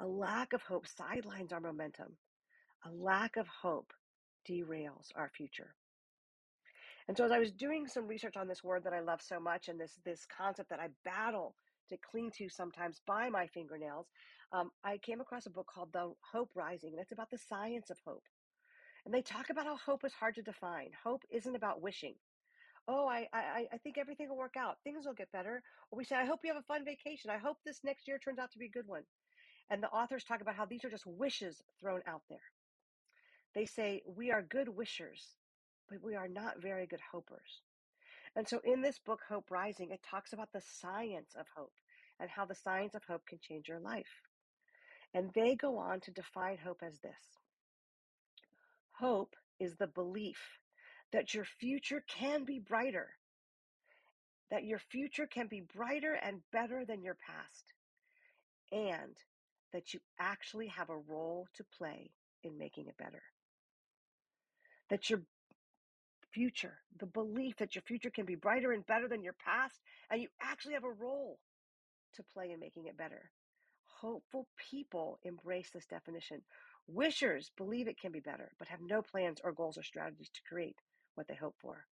A 0.00 0.06
lack 0.06 0.52
of 0.52 0.62
hope 0.62 0.86
sidelines 0.86 1.52
our 1.52 1.60
momentum. 1.60 2.16
A 2.84 2.90
lack 2.90 3.36
of 3.36 3.46
hope 3.62 3.92
derails 4.48 5.08
our 5.16 5.30
future. 5.36 5.74
And 7.06 7.16
so 7.16 7.24
as 7.24 7.32
I 7.32 7.38
was 7.38 7.52
doing 7.52 7.86
some 7.86 8.06
research 8.06 8.36
on 8.36 8.48
this 8.48 8.64
word 8.64 8.84
that 8.84 8.92
I 8.94 9.00
love 9.00 9.20
so 9.20 9.38
much 9.38 9.68
and 9.68 9.78
this 9.78 9.98
this 10.04 10.26
concept 10.26 10.70
that 10.70 10.80
I 10.80 10.88
battle 11.04 11.54
to 11.90 11.98
cling 12.10 12.32
to 12.38 12.48
sometimes 12.48 13.00
by 13.06 13.28
my 13.28 13.46
fingernails, 13.46 14.06
um, 14.52 14.70
I 14.82 14.98
came 14.98 15.20
across 15.20 15.46
a 15.46 15.50
book 15.50 15.68
called 15.72 15.92
The 15.92 16.12
Hope 16.32 16.50
Rising, 16.54 16.92
and 16.92 17.00
it's 17.00 17.12
about 17.12 17.30
the 17.30 17.38
science 17.38 17.90
of 17.90 17.98
hope. 18.06 18.24
And 19.04 19.12
they 19.12 19.22
talk 19.22 19.50
about 19.50 19.66
how 19.66 19.76
hope 19.76 20.04
is 20.04 20.12
hard 20.14 20.34
to 20.36 20.42
define. 20.42 20.90
Hope 21.02 21.22
isn't 21.30 21.56
about 21.56 21.82
wishing. 21.82 22.14
Oh, 22.86 23.06
I, 23.06 23.28
I, 23.32 23.66
I 23.72 23.78
think 23.78 23.96
everything 23.98 24.28
will 24.28 24.36
work 24.36 24.56
out. 24.58 24.78
Things 24.84 25.06
will 25.06 25.14
get 25.14 25.32
better. 25.32 25.62
Or 25.90 25.98
we 25.98 26.04
say, 26.04 26.16
I 26.16 26.24
hope 26.24 26.40
you 26.42 26.52
have 26.52 26.62
a 26.62 26.66
fun 26.66 26.84
vacation. 26.84 27.30
I 27.30 27.38
hope 27.38 27.58
this 27.64 27.84
next 27.84 28.08
year 28.08 28.18
turns 28.18 28.38
out 28.38 28.52
to 28.52 28.58
be 28.58 28.66
a 28.66 28.70
good 28.70 28.86
one. 28.86 29.02
And 29.70 29.82
the 29.82 29.88
authors 29.88 30.24
talk 30.24 30.40
about 30.40 30.56
how 30.56 30.66
these 30.66 30.84
are 30.84 30.90
just 30.90 31.06
wishes 31.06 31.62
thrown 31.80 32.00
out 32.06 32.22
there. 32.28 32.42
They 33.54 33.64
say, 33.66 34.02
we 34.06 34.30
are 34.32 34.42
good 34.42 34.68
wishers, 34.68 35.36
but 35.88 36.02
we 36.02 36.14
are 36.14 36.28
not 36.28 36.60
very 36.60 36.86
good 36.86 37.00
hopers. 37.12 37.62
And 38.36 38.46
so 38.48 38.60
in 38.64 38.82
this 38.82 38.98
book, 38.98 39.20
Hope 39.28 39.50
Rising, 39.50 39.90
it 39.90 40.02
talks 40.02 40.32
about 40.32 40.52
the 40.52 40.60
science 40.60 41.34
of 41.38 41.46
hope 41.56 41.72
and 42.20 42.28
how 42.28 42.44
the 42.44 42.54
science 42.54 42.94
of 42.94 43.04
hope 43.04 43.24
can 43.26 43.38
change 43.40 43.68
your 43.68 43.80
life. 43.80 44.22
And 45.14 45.30
they 45.34 45.54
go 45.54 45.78
on 45.78 46.00
to 46.00 46.10
define 46.10 46.58
hope 46.58 46.82
as 46.82 46.98
this 46.98 47.43
Hope 48.98 49.34
is 49.58 49.74
the 49.76 49.86
belief 49.86 50.38
that 51.12 51.34
your 51.34 51.44
future 51.44 52.04
can 52.08 52.44
be 52.44 52.58
brighter, 52.58 53.08
that 54.50 54.64
your 54.64 54.78
future 54.78 55.26
can 55.26 55.46
be 55.48 55.62
brighter 55.74 56.12
and 56.12 56.40
better 56.52 56.84
than 56.84 57.02
your 57.02 57.16
past, 57.26 57.72
and 58.72 59.16
that 59.72 59.92
you 59.92 60.00
actually 60.20 60.68
have 60.68 60.90
a 60.90 60.96
role 60.96 61.48
to 61.54 61.64
play 61.78 62.10
in 62.42 62.56
making 62.58 62.86
it 62.86 62.96
better. 62.96 63.22
That 64.90 65.10
your 65.10 65.20
future, 66.32 66.78
the 66.98 67.06
belief 67.06 67.56
that 67.58 67.74
your 67.74 67.82
future 67.82 68.10
can 68.10 68.26
be 68.26 68.34
brighter 68.34 68.72
and 68.72 68.86
better 68.86 69.08
than 69.08 69.22
your 69.22 69.34
past, 69.44 69.80
and 70.10 70.20
you 70.20 70.28
actually 70.42 70.74
have 70.74 70.84
a 70.84 71.04
role 71.04 71.38
to 72.16 72.22
play 72.34 72.50
in 72.52 72.60
making 72.60 72.86
it 72.86 72.96
better. 72.96 73.30
Hopeful 74.00 74.46
people 74.70 75.18
embrace 75.24 75.70
this 75.72 75.86
definition. 75.86 76.42
Wishers 76.86 77.50
believe 77.56 77.88
it 77.88 77.98
can 78.00 78.12
be 78.12 78.20
better, 78.20 78.52
but 78.58 78.68
have 78.68 78.80
no 78.80 79.02
plans 79.02 79.40
or 79.42 79.52
goals 79.52 79.78
or 79.78 79.82
strategies 79.82 80.30
to 80.30 80.42
create 80.48 80.76
what 81.14 81.26
they 81.28 81.34
hope 81.34 81.54
for. 81.60 81.86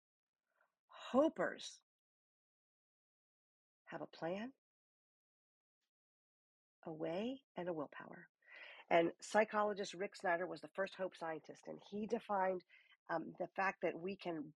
Hopers 1.12 1.80
have 3.86 4.00
a 4.00 4.06
plan, 4.06 4.52
a 6.86 6.92
way, 6.92 7.40
and 7.56 7.68
a 7.68 7.72
willpower. 7.72 8.28
And 8.90 9.12
psychologist 9.20 9.94
Rick 9.94 10.16
Snyder 10.16 10.46
was 10.46 10.60
the 10.60 10.68
first 10.74 10.94
hope 10.96 11.16
scientist, 11.16 11.62
and 11.68 11.78
he 11.90 12.06
defined 12.06 12.62
um, 13.08 13.32
the 13.38 13.46
fact 13.46 13.82
that 13.82 13.98
we 13.98 14.16
can 14.16 14.52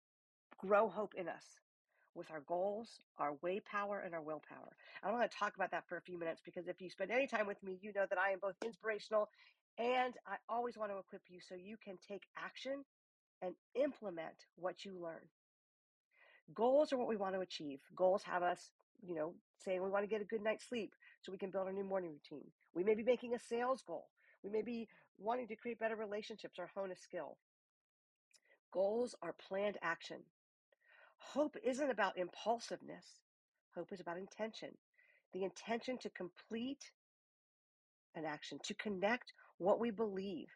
grow 0.57 0.89
hope 0.89 1.13
in 1.15 1.27
us 1.27 1.45
with 2.13 2.29
our 2.31 2.41
goals, 2.41 2.99
our 3.17 3.33
way 3.41 3.59
power, 3.59 3.99
and 3.99 4.13
our 4.13 4.21
willpower. 4.21 4.75
I 5.03 5.11
want 5.11 5.29
to 5.29 5.37
talk 5.37 5.55
about 5.55 5.71
that 5.71 5.87
for 5.87 5.97
a 5.97 6.01
few 6.01 6.19
minutes 6.19 6.41
because 6.43 6.67
if 6.67 6.81
you 6.81 6.89
spend 6.89 7.11
any 7.11 7.27
time 7.27 7.47
with 7.47 7.61
me, 7.63 7.77
you 7.81 7.91
know 7.95 8.05
that 8.09 8.19
I 8.19 8.31
am 8.31 8.39
both 8.39 8.55
inspirational 8.63 9.29
and 9.77 10.13
I 10.27 10.35
always 10.49 10.77
want 10.77 10.91
to 10.91 10.99
equip 10.99 11.23
you 11.29 11.39
so 11.41 11.55
you 11.55 11.77
can 11.83 11.97
take 12.07 12.23
action 12.37 12.83
and 13.41 13.55
implement 13.75 14.35
what 14.55 14.85
you 14.85 14.93
learn. 15.01 15.27
Goals 16.53 16.91
are 16.91 16.97
what 16.97 17.07
we 17.07 17.17
want 17.17 17.35
to 17.35 17.41
achieve. 17.41 17.79
Goals 17.95 18.23
have 18.23 18.43
us, 18.43 18.71
you 19.01 19.15
know, 19.15 19.33
saying 19.57 19.81
we 19.81 19.89
want 19.89 20.03
to 20.03 20.09
get 20.09 20.21
a 20.21 20.25
good 20.25 20.43
night's 20.43 20.67
sleep 20.67 20.93
so 21.21 21.31
we 21.31 21.37
can 21.37 21.51
build 21.51 21.67
a 21.67 21.73
new 21.73 21.83
morning 21.83 22.11
routine. 22.11 22.51
We 22.73 22.83
may 22.83 22.95
be 22.95 23.03
making 23.03 23.33
a 23.33 23.39
sales 23.39 23.81
goal. 23.85 24.07
We 24.43 24.49
may 24.49 24.61
be 24.61 24.87
wanting 25.17 25.47
to 25.47 25.55
create 25.55 25.79
better 25.79 25.95
relationships 25.95 26.59
or 26.59 26.69
hone 26.75 26.91
a 26.91 26.95
skill. 26.95 27.37
Goals 28.73 29.15
are 29.21 29.35
planned 29.47 29.77
action. 29.81 30.17
Hope 31.17 31.55
isn't 31.63 31.89
about 31.89 32.17
impulsiveness. 32.17 33.05
Hope 33.75 33.91
is 33.91 33.99
about 33.99 34.17
intention. 34.17 34.69
The 35.33 35.43
intention 35.43 35.97
to 35.99 36.09
complete 36.09 36.91
an 38.15 38.25
action, 38.25 38.59
to 38.65 38.73
connect 38.73 39.33
what 39.61 39.79
we 39.79 39.91
believe, 39.91 40.47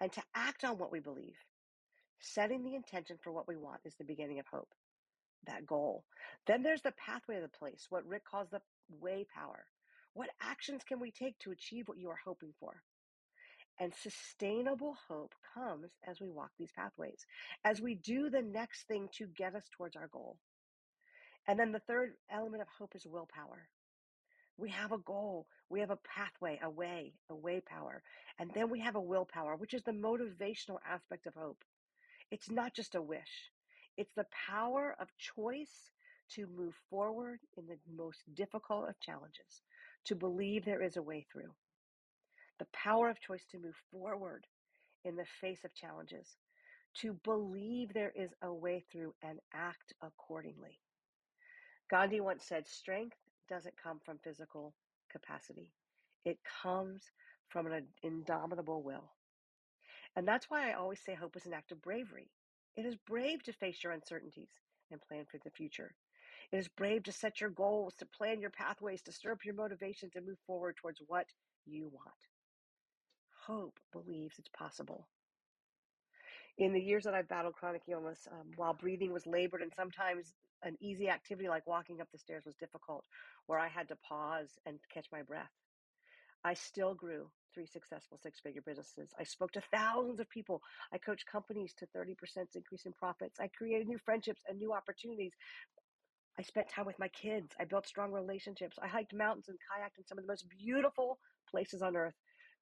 and 0.00 0.12
to 0.12 0.22
act 0.34 0.62
on 0.62 0.78
what 0.78 0.92
we 0.92 1.00
believe. 1.00 1.34
Setting 2.20 2.62
the 2.62 2.76
intention 2.76 3.18
for 3.20 3.32
what 3.32 3.48
we 3.48 3.56
want 3.56 3.80
is 3.84 3.94
the 3.96 4.04
beginning 4.04 4.38
of 4.38 4.46
hope, 4.46 4.72
that 5.48 5.66
goal. 5.66 6.04
Then 6.46 6.62
there's 6.62 6.82
the 6.82 6.92
pathway 6.92 7.36
of 7.36 7.42
the 7.42 7.58
place, 7.58 7.86
what 7.90 8.06
Rick 8.06 8.22
calls 8.24 8.48
the 8.50 8.60
way 9.00 9.26
power. 9.34 9.66
What 10.12 10.28
actions 10.40 10.82
can 10.86 11.00
we 11.00 11.10
take 11.10 11.36
to 11.40 11.50
achieve 11.50 11.88
what 11.88 11.98
you 11.98 12.08
are 12.10 12.18
hoping 12.24 12.54
for? 12.60 12.80
And 13.80 13.92
sustainable 13.92 14.96
hope 15.08 15.34
comes 15.52 15.90
as 16.06 16.20
we 16.20 16.30
walk 16.30 16.50
these 16.56 16.70
pathways, 16.76 17.26
as 17.64 17.80
we 17.80 17.96
do 17.96 18.30
the 18.30 18.42
next 18.42 18.86
thing 18.86 19.08
to 19.18 19.26
get 19.26 19.56
us 19.56 19.64
towards 19.76 19.96
our 19.96 20.06
goal. 20.06 20.36
And 21.48 21.58
then 21.58 21.72
the 21.72 21.82
third 21.88 22.12
element 22.30 22.62
of 22.62 22.68
hope 22.78 22.92
is 22.94 23.04
willpower. 23.04 23.66
We 24.56 24.70
have 24.70 24.92
a 24.92 24.98
goal, 24.98 25.46
we 25.68 25.80
have 25.80 25.90
a 25.90 25.96
pathway, 25.96 26.60
a 26.62 26.70
way, 26.70 27.14
a 27.28 27.34
way 27.34 27.60
power. 27.60 28.02
And 28.38 28.50
then 28.54 28.70
we 28.70 28.80
have 28.80 28.94
a 28.94 29.00
willpower, 29.00 29.56
which 29.56 29.74
is 29.74 29.82
the 29.82 29.92
motivational 29.92 30.78
aspect 30.88 31.26
of 31.26 31.34
hope. 31.34 31.64
It's 32.30 32.50
not 32.50 32.74
just 32.74 32.94
a 32.94 33.02
wish, 33.02 33.50
it's 33.96 34.14
the 34.14 34.26
power 34.48 34.96
of 34.98 35.08
choice 35.18 35.90
to 36.30 36.46
move 36.56 36.74
forward 36.90 37.40
in 37.56 37.66
the 37.66 37.78
most 37.94 38.22
difficult 38.34 38.88
of 38.88 38.98
challenges, 39.00 39.62
to 40.06 40.14
believe 40.14 40.64
there 40.64 40.82
is 40.82 40.96
a 40.96 41.02
way 41.02 41.26
through. 41.30 41.52
The 42.58 42.66
power 42.72 43.10
of 43.10 43.20
choice 43.20 43.44
to 43.50 43.58
move 43.58 43.76
forward 43.90 44.46
in 45.04 45.16
the 45.16 45.26
face 45.40 45.64
of 45.64 45.74
challenges, 45.74 46.36
to 46.94 47.12
believe 47.24 47.92
there 47.92 48.12
is 48.14 48.30
a 48.42 48.52
way 48.52 48.84
through 48.90 49.14
and 49.22 49.38
act 49.52 49.92
accordingly. 50.00 50.78
Gandhi 51.90 52.20
once 52.20 52.44
said, 52.44 52.66
Strength 52.66 53.16
doesn't 53.48 53.82
come 53.82 54.00
from 54.04 54.18
physical 54.18 54.74
capacity, 55.10 55.70
it 56.24 56.38
comes 56.62 57.02
from 57.48 57.66
an 57.66 57.86
indomitable 58.02 58.82
will. 58.82 59.12
And 60.16 60.26
that's 60.26 60.48
why 60.48 60.70
I 60.70 60.74
always 60.74 61.00
say 61.00 61.14
hope 61.14 61.36
is 61.36 61.46
an 61.46 61.54
act 61.54 61.72
of 61.72 61.82
bravery. 61.82 62.30
It 62.76 62.86
is 62.86 62.96
brave 62.96 63.42
to 63.44 63.52
face 63.52 63.82
your 63.82 63.92
uncertainties 63.92 64.50
and 64.90 65.00
plan 65.00 65.24
for 65.30 65.38
the 65.38 65.50
future. 65.50 65.94
It 66.52 66.58
is 66.58 66.68
brave 66.68 67.04
to 67.04 67.12
set 67.12 67.40
your 67.40 67.50
goals, 67.50 67.94
to 67.98 68.06
plan 68.06 68.40
your 68.40 68.50
pathways, 68.50 69.02
to 69.02 69.12
stir 69.12 69.32
up 69.32 69.44
your 69.44 69.54
motivation 69.54 70.10
to 70.10 70.20
move 70.20 70.38
forward 70.46 70.76
towards 70.76 71.00
what 71.06 71.26
you 71.66 71.90
want. 71.92 72.14
Hope 73.46 73.78
believes 73.92 74.38
it's 74.38 74.50
possible. 74.56 75.08
In 76.56 76.72
the 76.72 76.80
years 76.80 77.04
that 77.04 77.14
I've 77.14 77.28
battled 77.28 77.54
chronic 77.54 77.82
illness, 77.88 78.28
um, 78.30 78.52
while 78.56 78.74
breathing 78.74 79.12
was 79.12 79.26
labored 79.26 79.60
and 79.60 79.72
sometimes 79.74 80.32
an 80.62 80.76
easy 80.80 81.08
activity 81.08 81.48
like 81.48 81.66
walking 81.66 82.00
up 82.00 82.08
the 82.12 82.18
stairs 82.18 82.44
was 82.46 82.54
difficult, 82.54 83.04
where 83.46 83.58
I 83.58 83.66
had 83.68 83.88
to 83.88 83.96
pause 83.96 84.50
and 84.64 84.78
catch 84.92 85.06
my 85.10 85.22
breath, 85.22 85.50
I 86.44 86.54
still 86.54 86.94
grew 86.94 87.28
three 87.52 87.66
successful 87.66 88.18
six 88.22 88.38
figure 88.40 88.62
businesses. 88.62 89.10
I 89.18 89.24
spoke 89.24 89.50
to 89.52 89.62
thousands 89.72 90.20
of 90.20 90.28
people. 90.30 90.62
I 90.92 90.98
coached 90.98 91.26
companies 91.26 91.74
to 91.78 91.86
30% 91.96 92.14
increase 92.54 92.86
in 92.86 92.92
profits. 92.92 93.40
I 93.40 93.48
created 93.48 93.88
new 93.88 93.98
friendships 93.98 94.42
and 94.48 94.58
new 94.58 94.72
opportunities. 94.72 95.32
I 96.38 96.42
spent 96.42 96.68
time 96.68 96.86
with 96.86 96.98
my 96.98 97.08
kids. 97.08 97.48
I 97.58 97.64
built 97.64 97.86
strong 97.86 98.12
relationships. 98.12 98.76
I 98.80 98.86
hiked 98.88 99.14
mountains 99.14 99.48
and 99.48 99.58
kayaked 99.58 99.98
in 99.98 100.06
some 100.06 100.18
of 100.18 100.24
the 100.24 100.32
most 100.32 100.46
beautiful 100.48 101.18
places 101.50 101.82
on 101.82 101.96
earth, 101.96 102.14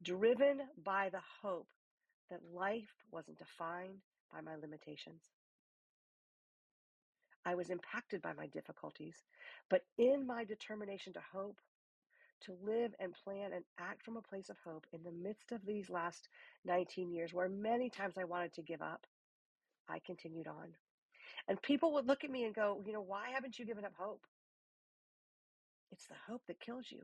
driven 0.02 0.60
by 0.82 1.10
the 1.10 1.20
hope 1.42 1.68
that 2.32 2.40
life 2.54 3.04
wasn't 3.12 3.38
defined 3.38 4.00
by 4.32 4.40
my 4.40 4.56
limitations. 4.56 5.22
I 7.44 7.54
was 7.54 7.70
impacted 7.70 8.22
by 8.22 8.32
my 8.32 8.46
difficulties, 8.46 9.16
but 9.68 9.82
in 9.98 10.26
my 10.26 10.44
determination 10.44 11.12
to 11.12 11.20
hope, 11.32 11.58
to 12.42 12.56
live 12.64 12.94
and 12.98 13.14
plan 13.24 13.52
and 13.52 13.64
act 13.78 14.02
from 14.02 14.16
a 14.16 14.22
place 14.22 14.48
of 14.48 14.56
hope 14.64 14.86
in 14.92 15.02
the 15.04 15.12
midst 15.12 15.52
of 15.52 15.64
these 15.66 15.90
last 15.90 16.28
19 16.64 17.12
years, 17.12 17.34
where 17.34 17.48
many 17.48 17.90
times 17.90 18.14
I 18.18 18.24
wanted 18.24 18.54
to 18.54 18.62
give 18.62 18.82
up, 18.82 19.06
I 19.88 20.00
continued 20.04 20.48
on. 20.48 20.74
And 21.48 21.60
people 21.62 21.92
would 21.94 22.06
look 22.06 22.24
at 22.24 22.30
me 22.30 22.44
and 22.44 22.54
go, 22.54 22.82
You 22.84 22.92
know, 22.92 23.02
why 23.02 23.30
haven't 23.34 23.58
you 23.58 23.66
given 23.66 23.84
up 23.84 23.94
hope? 23.98 24.22
It's 25.90 26.06
the 26.06 26.14
hope 26.26 26.42
that 26.48 26.60
kills 26.60 26.86
you. 26.90 27.02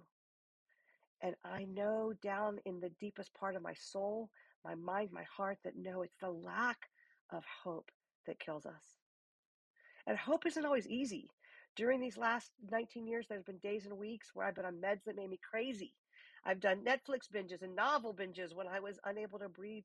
And 1.21 1.35
I 1.45 1.65
know 1.65 2.13
down 2.23 2.59
in 2.65 2.81
the 2.81 2.91
deepest 3.01 3.35
part 3.35 3.57
of 3.57 3.63
my 3.63 3.75
soul, 3.75 4.31
my 4.65 4.75
mind, 4.75 5.11
my 5.13 5.25
heart, 5.25 5.59
that 5.65 5.77
no, 5.77 6.03
it's 6.03 6.17
the 6.21 6.31
lack 6.31 6.89
of 7.31 7.45
hope 7.65 7.91
that 8.27 8.41
kills 8.41 8.67
us. 8.67 8.97
And 10.07 10.17
hope 10.17 10.47
isn't 10.47 10.65
always 10.65 10.87
easy. 10.87 11.29
During 11.77 12.01
these 12.01 12.17
last 12.17 12.51
19 12.71 13.07
years, 13.07 13.27
there's 13.29 13.45
been 13.45 13.59
days 13.59 13.87
and 13.87 13.99
weeks 13.99 14.31
where 14.35 14.47
I've 14.47 14.55
been 14.55 14.65
on 14.65 14.77
meds 14.77 15.05
that 15.07 15.17
made 15.17 15.31
me 15.31 15.39
crazy. 15.49 15.93
I've 16.45 16.61
done 16.61 16.85
Netflix 16.85 17.29
binges 17.33 17.63
and 17.63 17.77
novel 17.77 18.15
binges 18.15 18.55
when 18.55 18.67
I 18.67 18.81
was 18.81 18.99
unable 19.05 19.39
to 19.39 19.49
breathe 19.49 19.85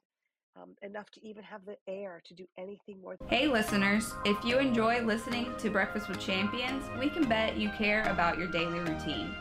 um, 0.55 0.75
enough 0.81 1.09
to 1.11 1.27
even 1.27 1.43
have 1.43 1.65
the 1.65 1.77
air 1.87 2.21
to 2.25 2.33
do 2.33 2.47
anything 2.57 3.01
more. 3.01 3.17
Hey, 3.27 3.47
listeners, 3.47 4.13
if 4.25 4.43
you 4.45 4.59
enjoy 4.59 5.01
listening 5.01 5.53
to 5.57 5.69
Breakfast 5.69 6.07
with 6.07 6.19
Champions, 6.19 6.85
we 6.99 7.09
can 7.09 7.27
bet 7.27 7.57
you 7.57 7.69
care 7.71 8.03
about 8.03 8.37
your 8.37 8.47
daily 8.47 8.79
routine. 8.79 9.35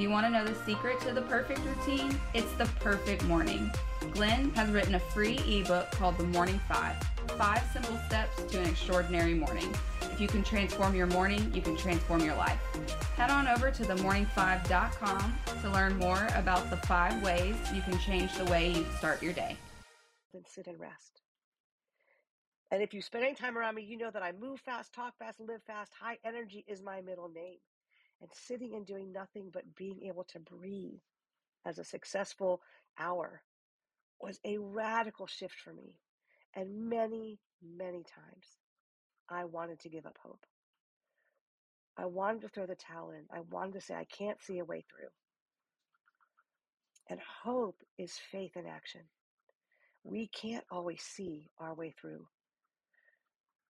Do 0.00 0.04
you 0.04 0.10
want 0.10 0.24
to 0.24 0.32
know 0.32 0.46
the 0.46 0.54
secret 0.64 0.98
to 1.02 1.12
the 1.12 1.20
perfect 1.20 1.60
routine? 1.60 2.18
It's 2.32 2.50
the 2.52 2.64
perfect 2.80 3.22
morning. 3.24 3.70
Glenn 4.12 4.48
has 4.52 4.70
written 4.70 4.94
a 4.94 4.98
free 4.98 5.36
ebook 5.46 5.90
called 5.90 6.16
The 6.16 6.24
Morning 6.24 6.58
Five 6.66 6.96
Five 7.36 7.62
Simple 7.70 7.98
Steps 8.06 8.42
to 8.44 8.60
an 8.60 8.66
Extraordinary 8.66 9.34
Morning. 9.34 9.70
If 10.00 10.18
you 10.18 10.26
can 10.26 10.42
transform 10.42 10.94
your 10.94 11.06
morning, 11.08 11.52
you 11.54 11.60
can 11.60 11.76
transform 11.76 12.24
your 12.24 12.34
life. 12.36 12.58
Head 13.18 13.28
on 13.30 13.46
over 13.46 13.70
to 13.70 13.82
themorning5.com 13.82 15.38
to 15.60 15.70
learn 15.70 15.98
more 15.98 16.28
about 16.34 16.70
the 16.70 16.78
five 16.78 17.22
ways 17.22 17.54
you 17.74 17.82
can 17.82 17.98
change 17.98 18.34
the 18.38 18.46
way 18.46 18.72
you 18.72 18.86
start 18.96 19.22
your 19.22 19.34
day. 19.34 19.54
Then 20.32 20.44
sit 20.46 20.66
and 20.66 20.80
rest. 20.80 21.20
And 22.70 22.82
if 22.82 22.94
you 22.94 23.02
spend 23.02 23.24
any 23.24 23.34
time 23.34 23.58
around 23.58 23.74
me, 23.74 23.82
you 23.82 23.98
know 23.98 24.10
that 24.10 24.22
I 24.22 24.32
move 24.32 24.60
fast, 24.60 24.94
talk 24.94 25.18
fast, 25.18 25.40
live 25.40 25.62
fast. 25.66 25.92
High 26.00 26.16
energy 26.24 26.64
is 26.66 26.82
my 26.82 27.02
middle 27.02 27.28
name. 27.28 27.58
And 28.20 28.30
sitting 28.34 28.74
and 28.74 28.86
doing 28.86 29.12
nothing 29.12 29.50
but 29.52 29.74
being 29.76 30.02
able 30.02 30.24
to 30.24 30.38
breathe 30.38 31.00
as 31.64 31.78
a 31.78 31.84
successful 31.84 32.60
hour 32.98 33.42
was 34.20 34.38
a 34.44 34.58
radical 34.58 35.26
shift 35.26 35.54
for 35.58 35.72
me. 35.72 35.94
And 36.54 36.88
many, 36.88 37.38
many 37.62 38.02
times 38.02 38.58
I 39.28 39.44
wanted 39.44 39.80
to 39.80 39.88
give 39.88 40.06
up 40.06 40.18
hope. 40.22 40.44
I 41.96 42.06
wanted 42.06 42.42
to 42.42 42.48
throw 42.48 42.66
the 42.66 42.74
towel 42.74 43.10
in. 43.10 43.24
I 43.30 43.40
wanted 43.50 43.74
to 43.74 43.80
say, 43.80 43.94
I 43.94 44.04
can't 44.04 44.40
see 44.42 44.58
a 44.58 44.64
way 44.64 44.84
through. 44.90 45.08
And 47.08 47.20
hope 47.42 47.76
is 47.98 48.12
faith 48.30 48.56
in 48.56 48.66
action. 48.66 49.02
We 50.04 50.28
can't 50.28 50.64
always 50.70 51.02
see 51.02 51.50
our 51.58 51.74
way 51.74 51.94
through. 52.00 52.26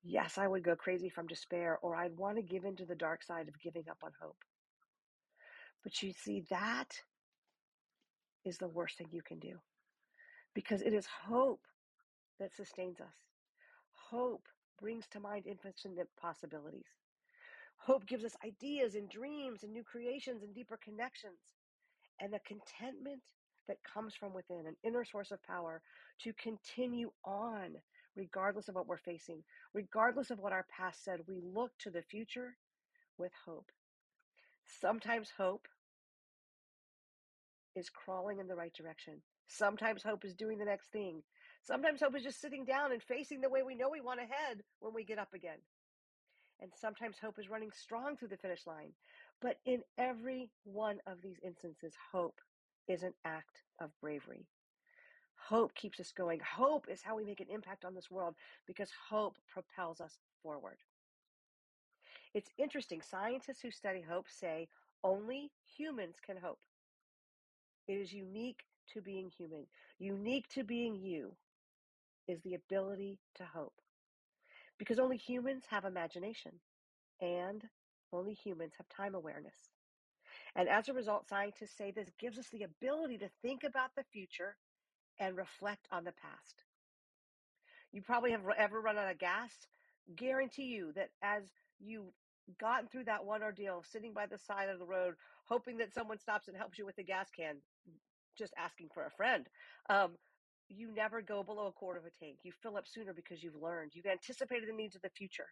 Yes, 0.03 0.39
I 0.39 0.47
would 0.49 0.65
go 0.65 0.77
crazy 0.77 1.11
from 1.11 1.27
despair, 1.27 1.79
or 1.83 1.95
I'd 1.97 2.17
want 2.19 2.37
to 2.37 2.43
give 2.43 2.65
in 2.65 2.77
to 2.77 2.87
the 2.87 2.95
dark 2.95 3.23
side 3.23 3.49
of 3.49 3.61
giving 3.61 3.89
up 3.89 3.99
on 4.03 4.13
hope. 4.21 4.45
But 5.83 6.03
you 6.03 6.13
see, 6.13 6.41
that 6.51 7.03
is 8.45 8.59
the 8.59 8.69
worst 8.69 8.99
thing 8.99 9.09
you 9.13 9.23
can 9.23 9.39
do 9.39 9.61
because 10.55 10.83
it 10.83 10.93
is 10.95 11.07
hope 11.07 11.67
that 12.39 12.53
sustains 12.55 13.01
us. 13.01 13.17
Hope 14.11 14.49
brings 14.81 15.07
to 15.09 15.21
mind 15.21 15.47
infinite 15.47 16.09
possibilities. 16.17 16.87
Hope 17.77 18.07
gives 18.07 18.25
us 18.25 18.37
ideas 18.45 18.95
and 18.95 19.09
dreams 19.09 19.63
and 19.63 19.73
new 19.73 19.85
creations 19.85 20.43
and 20.43 20.55
deeper 20.55 20.79
connections 20.83 21.41
and 22.21 22.33
the 22.33 22.41
contentment 22.41 23.23
that 23.69 23.83
comes 23.85 24.15
from 24.15 24.35
within, 24.35 24.67
an 24.67 24.77
inner 24.83 25.05
source 25.05 25.31
of 25.31 25.43
power 25.43 25.83
to 26.21 26.33
continue 26.35 27.11
on 27.25 27.77
regardless 28.17 28.69
of 28.69 28.75
what 28.75 28.87
we're 28.87 28.99
facing, 28.99 29.43
regardless 29.75 30.31
of 30.31 30.39
what 30.39 30.53
our 30.53 30.67
past 30.77 31.05
said. 31.05 31.21
We 31.27 31.41
look 31.43 31.73
to 31.81 31.91
the 31.91 32.03
future 32.03 32.57
with 33.19 33.33
hope. 33.47 33.71
Sometimes 34.81 35.31
hope 35.37 35.67
is 37.77 37.89
crawling 37.89 38.39
in 38.39 38.49
the 38.49 38.57
right 38.57 38.73
direction. 38.75 39.23
Sometimes 39.47 40.03
hope 40.03 40.25
is 40.25 40.35
doing 40.35 40.59
the 40.59 40.65
next 40.65 40.93
thing. 40.93 41.23
Sometimes 41.63 42.01
hope 42.01 42.17
is 42.17 42.23
just 42.23 42.41
sitting 42.41 42.65
down 42.65 42.93
and 42.93 43.03
facing 43.03 43.41
the 43.41 43.51
way 43.51 43.63
we 43.63 43.75
know 43.75 43.91
we 43.91 44.01
want 44.01 44.21
to 44.21 44.27
head 44.27 44.63
when 44.81 44.95
we 44.95 45.05
get 45.05 45.19
up 45.19 45.35
again. 45.35 45.59
And 46.61 46.71
sometimes 46.81 47.17
hope 47.21 47.39
is 47.39 47.49
running 47.51 47.71
strong 47.73 48.17
through 48.17 48.29
the 48.29 48.37
finish 48.37 48.67
line. 48.67 48.93
But 49.41 49.57
in 49.65 49.81
every 49.99 50.51
one 50.65 50.99
of 51.07 51.23
these 51.23 51.39
instances, 51.45 51.95
hope 52.13 52.39
is 52.89 53.03
an 53.03 53.15
act 53.25 53.63
of 53.81 53.91
bravery. 54.01 54.47
Hope 55.49 55.75
keeps 55.75 56.01
us 56.01 56.13
going. 56.13 56.41
Hope 56.41 56.87
is 56.89 57.03
how 57.03 57.17
we 57.17 57.25
make 57.25 57.41
an 57.41 57.51
impact 57.51 57.85
on 57.85 57.95
this 57.95 58.11
world 58.11 58.35
because 58.67 58.91
hope 59.09 59.37
propels 59.49 60.01
us 60.01 60.19
forward. 60.43 60.79
It's 62.35 62.51
interesting. 62.59 63.03
Scientists 63.03 63.61
who 63.61 63.71
study 63.71 64.03
hope 64.09 64.27
say 64.29 64.69
only 65.03 65.51
humans 65.77 66.17
can 66.25 66.37
hope. 66.37 66.61
It 67.89 67.95
is 67.95 68.13
unique 68.13 68.61
to 68.95 69.01
being 69.01 69.31
human, 69.37 69.67
unique 69.99 70.49
to 70.51 70.65
being 70.65 70.97
you 70.97 71.33
is 72.29 72.41
the 72.43 72.55
ability 72.55 73.19
to 73.37 73.45
hope. 73.45 73.75
Because 74.79 74.99
only 74.99 75.17
humans 75.17 75.65
have 75.71 75.85
imagination 75.85 76.53
and 77.21 77.65
only 78.13 78.35
humans 78.35 78.75
have 78.79 78.89
time 78.89 79.15
awareness. 79.15 79.71
And 80.55 80.69
as 80.69 80.89
a 80.89 80.95
result, 80.95 81.29
scientists 81.29 81.77
say 81.77 81.91
this 81.91 82.11
gives 82.19 82.39
us 82.39 82.49
the 82.53 82.63
ability 82.63 83.19
to 83.19 83.29
think 83.43 83.65
about 83.65 83.91
the 83.97 84.05
future 84.13 84.57
and 85.21 85.37
reflect 85.37 85.87
on 85.93 86.05
the 86.05 86.13
past. 86.13 86.65
You 87.93 88.03
probably 88.03 88.33
have 88.33 88.43
ever 88.57 88.81
run 88.81 88.99
out 88.99 89.11
of 89.11 89.19
gas. 89.19 89.53
Guarantee 90.17 90.65
you 90.65 90.93
that 90.97 91.11
as 91.23 91.43
you've 91.79 92.13
gotten 92.59 92.89
through 92.89 93.05
that 93.05 93.25
one 93.25 93.43
ordeal, 93.43 93.85
sitting 93.93 94.13
by 94.13 94.27
the 94.27 94.39
side 94.39 94.69
of 94.69 94.79
the 94.79 94.87
road, 94.87 95.15
hoping 95.45 95.77
that 95.79 95.95
someone 95.95 96.19
stops 96.19 96.49
and 96.49 96.57
helps 96.57 96.79
you 96.79 96.87
with 96.87 96.97
the 96.97 97.05
gas 97.05 97.29
can, 97.37 97.57
just 98.37 98.55
asking 98.57 98.89
for 98.93 99.05
a 99.05 99.11
friend. 99.11 99.47
Um, 99.89 100.13
you 100.69 100.93
never 100.95 101.21
go 101.21 101.43
below 101.43 101.67
a 101.67 101.73
quarter 101.73 101.99
of 101.99 102.07
a 102.07 102.25
tank. 102.25 102.39
You 102.43 102.53
fill 102.63 102.77
up 102.77 102.87
sooner 102.87 103.13
because 103.13 103.43
you've 103.43 103.61
learned. 103.61 103.93
You've 103.95 104.07
anticipated 104.07 104.69
the 104.69 104.77
needs 104.77 104.95
of 104.97 105.03
the 105.03 105.11
future. 105.11 105.47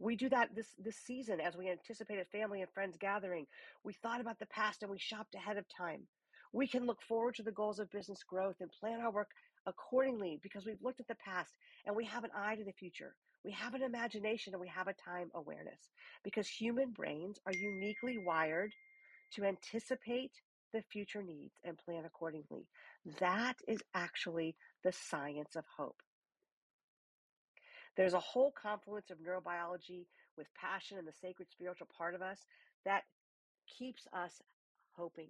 We 0.00 0.14
do 0.14 0.28
that 0.28 0.54
this 0.54 0.68
this 0.78 0.96
season 0.96 1.40
as 1.40 1.56
we 1.56 1.68
anticipated 1.68 2.26
family 2.30 2.60
and 2.60 2.70
friends 2.70 2.96
gathering. 3.00 3.46
We 3.82 3.94
thought 3.94 4.20
about 4.20 4.38
the 4.38 4.46
past 4.46 4.82
and 4.82 4.90
we 4.90 4.98
shopped 4.98 5.34
ahead 5.34 5.56
of 5.56 5.64
time. 5.68 6.06
We 6.52 6.66
can 6.66 6.86
look 6.86 7.02
forward 7.02 7.34
to 7.36 7.42
the 7.42 7.52
goals 7.52 7.78
of 7.78 7.90
business 7.90 8.22
growth 8.22 8.56
and 8.60 8.70
plan 8.70 9.00
our 9.00 9.12
work 9.12 9.30
accordingly 9.66 10.38
because 10.42 10.64
we've 10.64 10.82
looked 10.82 11.00
at 11.00 11.08
the 11.08 11.14
past 11.16 11.54
and 11.86 11.94
we 11.94 12.04
have 12.06 12.24
an 12.24 12.30
eye 12.36 12.56
to 12.56 12.64
the 12.64 12.72
future. 12.72 13.14
We 13.44 13.52
have 13.52 13.74
an 13.74 13.82
imagination 13.82 14.54
and 14.54 14.60
we 14.60 14.68
have 14.68 14.88
a 14.88 14.94
time 14.94 15.30
awareness 15.34 15.90
because 16.24 16.48
human 16.48 16.90
brains 16.90 17.38
are 17.46 17.52
uniquely 17.52 18.18
wired 18.18 18.72
to 19.34 19.44
anticipate 19.44 20.32
the 20.72 20.82
future 20.82 21.22
needs 21.22 21.54
and 21.64 21.78
plan 21.78 22.04
accordingly. 22.04 22.66
That 23.20 23.54
is 23.66 23.80
actually 23.94 24.56
the 24.84 24.92
science 24.92 25.56
of 25.56 25.64
hope. 25.76 26.02
There's 27.96 28.14
a 28.14 28.20
whole 28.20 28.52
confluence 28.52 29.10
of 29.10 29.18
neurobiology 29.18 30.06
with 30.36 30.46
passion 30.54 30.98
and 30.98 31.06
the 31.06 31.12
sacred 31.12 31.50
spiritual 31.50 31.88
part 31.96 32.14
of 32.14 32.22
us 32.22 32.46
that 32.84 33.02
keeps 33.78 34.06
us 34.12 34.40
hoping, 34.92 35.28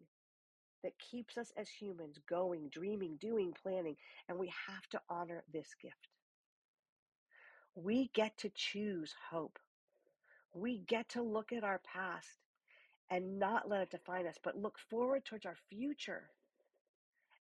that 0.82 0.98
keeps 0.98 1.36
us 1.36 1.52
as 1.56 1.68
humans 1.68 2.18
going, 2.28 2.68
dreaming, 2.68 3.16
doing, 3.20 3.52
planning, 3.62 3.96
and 4.28 4.38
we 4.38 4.52
have 4.68 4.88
to 4.90 5.00
honor 5.08 5.42
this 5.52 5.74
gift. 5.80 6.08
We 7.74 8.10
get 8.12 8.36
to 8.38 8.50
choose 8.54 9.14
hope. 9.30 9.58
We 10.54 10.78
get 10.78 11.08
to 11.10 11.22
look 11.22 11.52
at 11.52 11.64
our 11.64 11.80
past 11.80 12.38
and 13.10 13.38
not 13.38 13.68
let 13.68 13.82
it 13.82 13.90
define 13.90 14.26
us, 14.26 14.38
but 14.42 14.56
look 14.56 14.78
forward 14.78 15.24
towards 15.24 15.46
our 15.46 15.56
future 15.68 16.30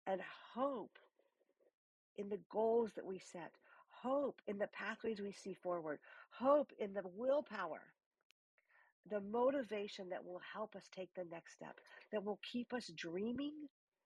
and 0.06 0.22
hope 0.54 0.98
in 2.16 2.30
the 2.30 2.40
goals 2.50 2.92
that 2.96 3.06
we 3.06 3.20
set, 3.20 3.52
hope 3.90 4.42
in 4.48 4.58
the 4.58 4.68
pathways 4.68 5.20
we 5.22 5.32
see 5.32 5.54
forward, 5.54 6.00
hope 6.30 6.72
in 6.80 6.94
the 6.94 7.04
willpower, 7.16 7.82
the 9.10 9.22
motivation 9.22 10.10
that 10.10 10.26
will 10.26 10.42
help 10.54 10.76
us 10.76 10.84
take 10.96 11.10
the 11.16 11.26
next 11.32 11.54
step, 11.54 11.80
that 12.12 12.24
will 12.24 12.40
keep 12.52 12.74
us 12.74 12.92
dreaming 12.96 13.54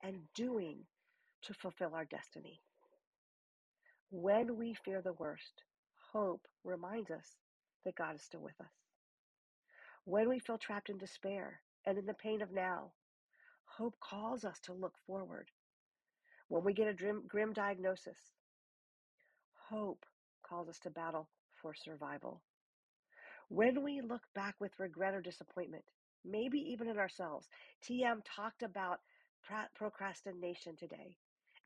and 0.03 0.15
doing 0.35 0.79
to 1.43 1.53
fulfill 1.53 1.93
our 1.95 2.05
destiny. 2.05 2.61
When 4.09 4.57
we 4.57 4.73
fear 4.73 5.01
the 5.01 5.13
worst, 5.13 5.63
hope 6.11 6.47
reminds 6.63 7.11
us 7.11 7.25
that 7.85 7.95
God 7.95 8.15
is 8.15 8.21
still 8.21 8.41
with 8.41 8.59
us. 8.59 8.73
When 10.05 10.29
we 10.29 10.39
feel 10.39 10.57
trapped 10.57 10.89
in 10.89 10.97
despair 10.97 11.61
and 11.85 11.97
in 11.97 12.05
the 12.05 12.13
pain 12.13 12.41
of 12.41 12.51
now, 12.51 12.91
hope 13.65 13.95
calls 13.99 14.43
us 14.43 14.59
to 14.61 14.73
look 14.73 14.93
forward. 15.07 15.49
When 16.49 16.63
we 16.63 16.73
get 16.73 16.87
a 16.87 16.93
grim, 16.93 17.23
grim 17.27 17.53
diagnosis, 17.53 18.17
hope 19.69 20.05
calls 20.43 20.67
us 20.67 20.79
to 20.79 20.89
battle 20.89 21.29
for 21.61 21.73
survival. 21.73 22.41
When 23.53 23.83
we 23.83 23.99
look 23.99 24.21
back 24.33 24.55
with 24.61 24.71
regret 24.79 25.13
or 25.13 25.19
disappointment, 25.19 25.83
maybe 26.23 26.57
even 26.71 26.87
in 26.87 26.97
ourselves, 26.97 27.49
TM 27.83 28.21
talked 28.23 28.63
about 28.63 29.01
procrastination 29.75 30.77
today. 30.77 31.17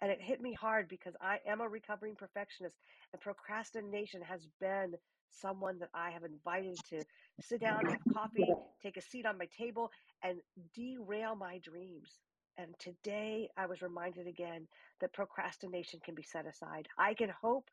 And 0.02 0.10
it 0.10 0.20
hit 0.20 0.42
me 0.42 0.54
hard 0.60 0.88
because 0.88 1.14
I 1.22 1.38
am 1.48 1.62
a 1.62 1.70
recovering 1.70 2.16
perfectionist, 2.16 2.76
and 3.14 3.22
procrastination 3.22 4.24
has 4.24 4.48
been 4.60 4.96
someone 5.30 5.78
that 5.78 5.90
I 5.94 6.10
have 6.10 6.24
invited 6.24 6.76
to 6.90 7.04
sit 7.40 7.62
down, 7.62 7.86
have 7.86 8.02
coffee, 8.12 8.52
take 8.82 8.98
a 8.98 9.02
seat 9.02 9.28
on 9.28 9.38
my 9.38 9.48
table, 9.56 9.92
and 10.24 10.40
derail 10.74 11.36
my 11.36 11.60
dreams. 11.60 12.10
And 12.58 12.74
today 12.80 13.48
I 13.58 13.68
was 13.68 13.84
reminded 13.84 14.26
again 14.26 14.68
that 15.02 15.14
procrastination 15.14 16.00
can 16.04 16.16
be 16.16 16.24
set 16.24 16.48
aside. 16.48 16.88
I 16.98 17.14
can 17.14 17.30
hope 17.30 17.70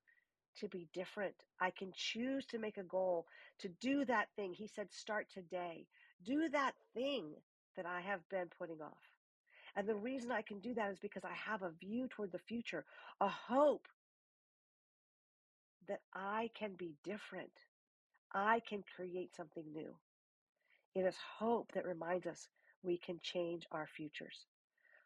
to 0.60 0.68
be 0.68 0.88
different. 0.92 1.34
I 1.60 1.70
can 1.70 1.92
choose 1.94 2.46
to 2.46 2.58
make 2.58 2.76
a 2.78 2.82
goal 2.82 3.26
to 3.60 3.68
do 3.80 4.04
that 4.04 4.28
thing. 4.36 4.52
He 4.52 4.66
said, 4.66 4.92
start 4.92 5.26
today. 5.32 5.86
Do 6.24 6.48
that 6.52 6.72
thing 6.94 7.34
that 7.76 7.86
I 7.86 8.00
have 8.00 8.28
been 8.28 8.48
putting 8.58 8.80
off. 8.82 8.98
And 9.74 9.88
the 9.88 9.94
reason 9.94 10.30
I 10.30 10.42
can 10.42 10.58
do 10.60 10.74
that 10.74 10.90
is 10.90 10.98
because 10.98 11.24
I 11.24 11.34
have 11.50 11.62
a 11.62 11.70
view 11.70 12.08
toward 12.08 12.32
the 12.32 12.38
future, 12.38 12.84
a 13.20 13.28
hope 13.28 13.88
that 15.88 16.00
I 16.14 16.50
can 16.54 16.74
be 16.76 16.94
different. 17.02 17.52
I 18.32 18.60
can 18.68 18.84
create 18.96 19.34
something 19.34 19.64
new. 19.72 19.94
It 20.94 21.00
is 21.00 21.16
hope 21.38 21.72
that 21.74 21.86
reminds 21.86 22.26
us 22.26 22.48
we 22.82 22.98
can 22.98 23.18
change 23.22 23.66
our 23.72 23.88
futures. 23.96 24.46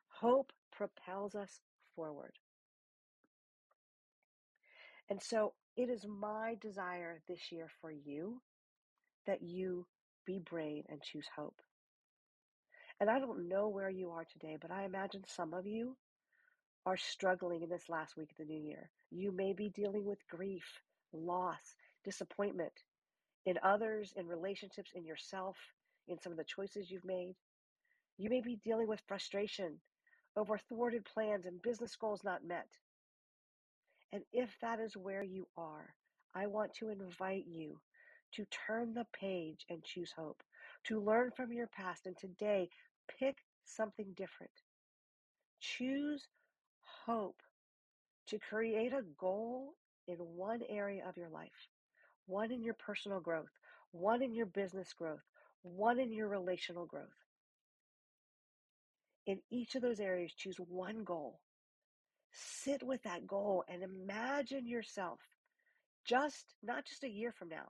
Hope 0.09 0.53
propels 0.73 1.35
us 1.35 1.61
forward. 1.95 2.33
And 5.09 5.23
so 5.23 5.55
it 5.77 5.89
is 5.89 6.05
my 6.07 6.57
desire 6.61 7.21
this 7.29 7.53
year 7.53 7.69
for 7.81 7.91
you 7.91 8.41
that 9.27 9.43
you 9.43 9.87
be 10.27 10.41
brave 10.41 10.85
and 10.89 11.03
choose 11.03 11.27
hope. 11.37 11.61
And 13.01 13.11
I 13.11 13.19
don't 13.19 13.49
know 13.49 13.69
where 13.69 13.91
you 13.91 14.11
are 14.11 14.25
today, 14.25 14.57
but 14.61 14.71
I 14.71 14.85
imagine 14.85 15.23
some 15.27 15.53
of 15.55 15.67
you 15.67 15.97
are 16.87 16.97
struggling 16.97 17.63
in 17.63 17.69
this 17.69 17.89
last 17.89 18.17
week 18.17 18.31
of 18.31 18.39
the 18.39 18.53
new 18.53 18.61
year. 18.61 18.91
You 19.11 19.33
may 19.33 19.53
be 19.53 19.69
dealing 19.69 20.05
with 20.05 20.27
grief, 20.29 20.65
loss, 21.13 21.75
disappointment 22.05 22.73
in 23.45 23.59
others, 23.63 24.13
in 24.17 24.27
relationships, 24.27 24.93
in 24.95 25.05
yourself, 25.05 25.57
in 26.09 26.21
some 26.21 26.33
of 26.33 26.39
the 26.39 26.45
choices 26.45 26.91
you've 26.91 27.05
made. 27.05 27.35
You 28.19 28.31
may 28.31 28.41
be 28.41 28.59
dealing 28.65 28.89
with 28.89 29.03
frustration 29.07 29.79
over 30.37 30.59
thwarted 30.69 31.05
plans 31.05 31.47
and 31.47 31.63
business 31.63 31.97
goals 31.97 32.23
not 32.25 32.45
met. 32.45 32.69
And 34.13 34.23
if 34.33 34.51
that 34.61 34.81
is 34.81 34.97
where 34.97 35.23
you 35.23 35.47
are, 35.57 35.95
I 36.35 36.47
want 36.47 36.75
to 36.75 36.91
invite 36.91 37.45
you 37.47 37.81
to 38.35 38.45
turn 38.67 38.95
the 38.95 39.07
page 39.19 39.65
and 39.71 39.83
choose 39.83 40.13
hope, 40.17 40.43
to 40.85 41.01
learn 41.01 41.31
from 41.37 41.53
your 41.53 41.67
past, 41.67 42.07
and 42.07 42.17
today 42.17 42.69
pick 43.19 43.39
something 43.65 44.13
different. 44.17 44.53
Choose 45.61 46.27
hope 47.07 47.43
to 48.29 48.39
create 48.39 48.93
a 48.93 49.03
goal 49.19 49.75
in 50.09 50.17
one 50.17 50.61
area 50.69 51.05
of 51.09 51.17
your 51.17 51.31
life, 51.31 51.69
one 52.27 52.53
in 52.53 52.63
your 52.63 52.75
personal 52.75 53.21
growth, 53.21 53.51
one 53.93 54.23
in 54.23 54.35
your 54.35 54.47
business 54.47 54.93
growth, 54.93 55.25
one 55.63 55.99
in 55.99 56.13
your 56.13 56.29
relational 56.29 56.87
growth. 56.87 57.07
In 59.27 59.41
each 59.51 59.75
of 59.75 59.83
those 59.83 60.01
areas, 60.01 60.33
choose 60.37 60.57
one 60.59 61.03
goal. 61.05 61.41
Sit 62.37 62.83
with 62.83 63.03
that 63.05 63.27
goal 63.27 63.65
and 63.69 63.83
imagine 63.83 64.67
yourself 64.67 65.21
just 66.05 66.55
not 66.63 66.85
just 66.85 67.03
a 67.03 67.09
year 67.09 67.33
from 67.33 67.49
now, 67.49 67.69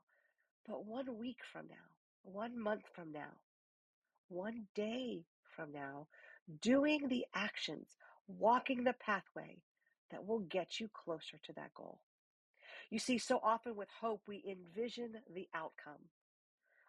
but 0.67 0.85
one 0.85 1.19
week 1.19 1.39
from 1.53 1.69
now, 1.69 1.77
one 2.23 2.59
month 2.59 2.83
from 2.95 3.13
now, 3.13 3.39
one 4.29 4.67
day 4.75 5.25
from 5.55 5.73
now, 5.73 6.09
doing 6.61 7.09
the 7.09 7.25
actions, 7.35 7.97
walking 8.27 8.83
the 8.83 8.93
pathway 8.95 9.59
that 10.11 10.27
will 10.27 10.41
get 10.41 10.81
you 10.81 10.89
closer 10.93 11.39
to 11.45 11.53
that 11.55 11.73
goal. 11.75 12.01
You 12.91 12.99
see, 12.99 13.19
so 13.19 13.41
often 13.43 13.77
with 13.77 13.89
hope, 14.01 14.23
we 14.27 14.45
envision 14.49 15.13
the 15.33 15.49
outcome. 15.55 16.11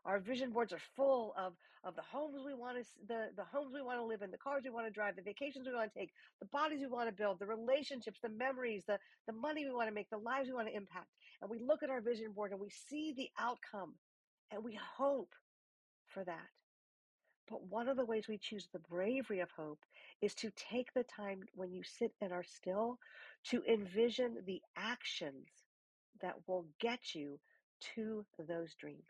Our 0.08 0.20
vision 0.20 0.52
boards 0.52 0.72
are 0.72 0.80
full 0.96 1.34
of, 1.38 1.54
of 1.84 1.96
the 1.96 2.02
homes 2.02 2.42
we 2.46 2.54
want 2.54 2.78
to 2.78 2.84
the, 3.08 3.28
the 3.36 3.44
homes 3.44 3.74
we 3.74 3.82
want 3.82 4.00
to 4.00 4.06
live 4.06 4.22
in, 4.22 4.32
the 4.32 4.38
cars 4.38 4.64
we 4.64 4.70
want 4.70 4.88
to 4.88 4.92
drive, 4.92 5.18
the 5.18 5.22
vacations 5.22 5.68
we 5.68 5.76
want 5.76 5.94
to 5.94 6.00
take, 6.00 6.12
the 6.40 6.48
bodies 6.48 6.80
we 6.80 6.88
want 6.88 7.10
to 7.10 7.14
build, 7.14 7.40
the 7.40 7.46
relationships, 7.46 8.20
the 8.24 8.30
memories, 8.30 8.84
the, 8.88 8.98
the 9.28 9.34
money 9.34 9.66
we 9.66 9.74
want 9.74 9.90
to 9.90 9.94
make, 9.94 10.10
the 10.10 10.18
lives 10.18 10.48
we 10.48 10.56
want 10.56 10.70
to 10.70 10.76
impact. 10.76 11.10
And 11.42 11.52
we 11.52 11.60
look 11.60 11.84
at 11.84 11.90
our 11.90 12.00
vision 12.00 12.32
board 12.32 12.52
and 12.54 12.62
we 12.62 12.70
see 12.70 13.14
the 13.18 13.30
outcome 13.38 13.96
and 14.52 14.64
we 14.64 14.80
hope 14.98 15.34
for 16.08 16.24
that. 16.24 16.48
But 17.50 17.64
one 17.68 17.90
of 17.90 17.98
the 17.98 18.06
ways 18.06 18.28
we 18.30 18.38
choose 18.38 18.68
the 18.72 18.80
bravery 18.80 19.42
of 19.42 19.50
hope 19.52 19.80
is 20.22 20.34
to 20.36 20.52
take 20.56 20.94
the 20.94 21.04
time 21.04 21.42
when 21.54 21.74
you 21.74 21.84
sit 21.84 22.14
and 22.22 22.32
are 22.32 22.44
still 22.44 22.98
to 23.50 23.62
envision 23.70 24.38
the 24.46 24.62
actions 24.78 25.48
that 26.22 26.36
will 26.48 26.66
get 26.80 27.14
you 27.14 27.40
to 27.96 28.26
those 28.48 28.74
dreams. 28.76 29.04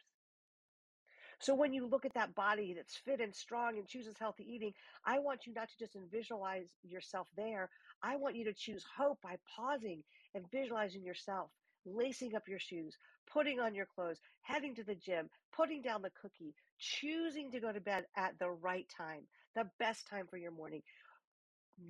So 1.39 1.53
when 1.53 1.71
you 1.73 1.87
look 1.87 2.05
at 2.05 2.15
that 2.15 2.33
body 2.35 2.73
that's 2.73 2.95
fit 2.97 3.21
and 3.21 3.33
strong 3.33 3.77
and 3.77 3.87
chooses 3.87 4.15
healthy 4.19 4.45
eating, 4.49 4.73
I 5.05 5.19
want 5.19 5.45
you 5.45 5.53
not 5.53 5.69
to 5.69 5.77
just 5.77 5.95
visualize 6.11 6.69
yourself 6.83 7.27
there. 7.35 7.69
I 8.01 8.15
want 8.15 8.35
you 8.35 8.45
to 8.45 8.53
choose 8.53 8.83
hope 8.97 9.21
by 9.21 9.37
pausing 9.55 10.03
and 10.33 10.49
visualizing 10.51 11.03
yourself, 11.03 11.51
lacing 11.85 12.35
up 12.35 12.47
your 12.47 12.59
shoes, 12.59 12.97
putting 13.31 13.59
on 13.59 13.75
your 13.75 13.85
clothes, 13.85 14.19
heading 14.41 14.75
to 14.75 14.83
the 14.83 14.95
gym, 14.95 15.29
putting 15.55 15.81
down 15.81 16.01
the 16.01 16.11
cookie, 16.21 16.55
choosing 16.79 17.51
to 17.51 17.59
go 17.59 17.71
to 17.71 17.81
bed 17.81 18.05
at 18.15 18.37
the 18.39 18.49
right 18.49 18.87
time, 18.95 19.21
the 19.55 19.69
best 19.79 20.07
time 20.07 20.25
for 20.27 20.37
your 20.37 20.51
morning. 20.51 20.81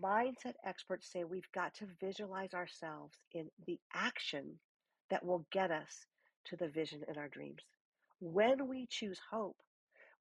Mindset 0.04 0.56
experts 0.66 1.10
say 1.12 1.24
we've 1.24 1.52
got 1.54 1.74
to 1.76 1.86
visualize 2.02 2.54
ourselves 2.54 3.18
in 3.32 3.50
the 3.66 3.80
action 3.94 4.60
that 5.10 5.26
will 5.26 5.46
get 5.52 5.72
us 5.72 6.06
to 6.46 6.58
the 6.58 6.68
vision 6.68 7.04
in 7.08 7.18
our 7.18 7.30
dreams. 7.30 7.62
When 8.20 8.68
we 8.68 8.88
choose 8.88 9.20
hope, 9.32 9.58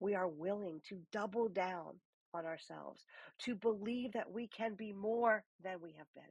we 0.00 0.14
are 0.14 0.28
willing 0.28 0.80
to 0.88 1.00
double 1.12 1.48
down 1.48 1.94
on 2.34 2.44
ourselves, 2.44 3.04
to 3.40 3.54
believe 3.54 4.12
that 4.12 4.30
we 4.30 4.46
can 4.46 4.74
be 4.74 4.92
more 4.92 5.42
than 5.62 5.80
we 5.80 5.94
have 5.96 6.12
been. 6.14 6.24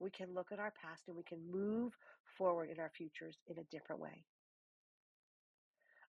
We 0.00 0.10
can 0.10 0.34
look 0.34 0.52
at 0.52 0.58
our 0.58 0.72
past 0.82 1.04
and 1.08 1.16
we 1.16 1.22
can 1.22 1.50
move 1.50 1.96
forward 2.36 2.70
in 2.70 2.78
our 2.78 2.90
futures 2.90 3.36
in 3.48 3.58
a 3.58 3.64
different 3.64 4.00
way. 4.00 4.24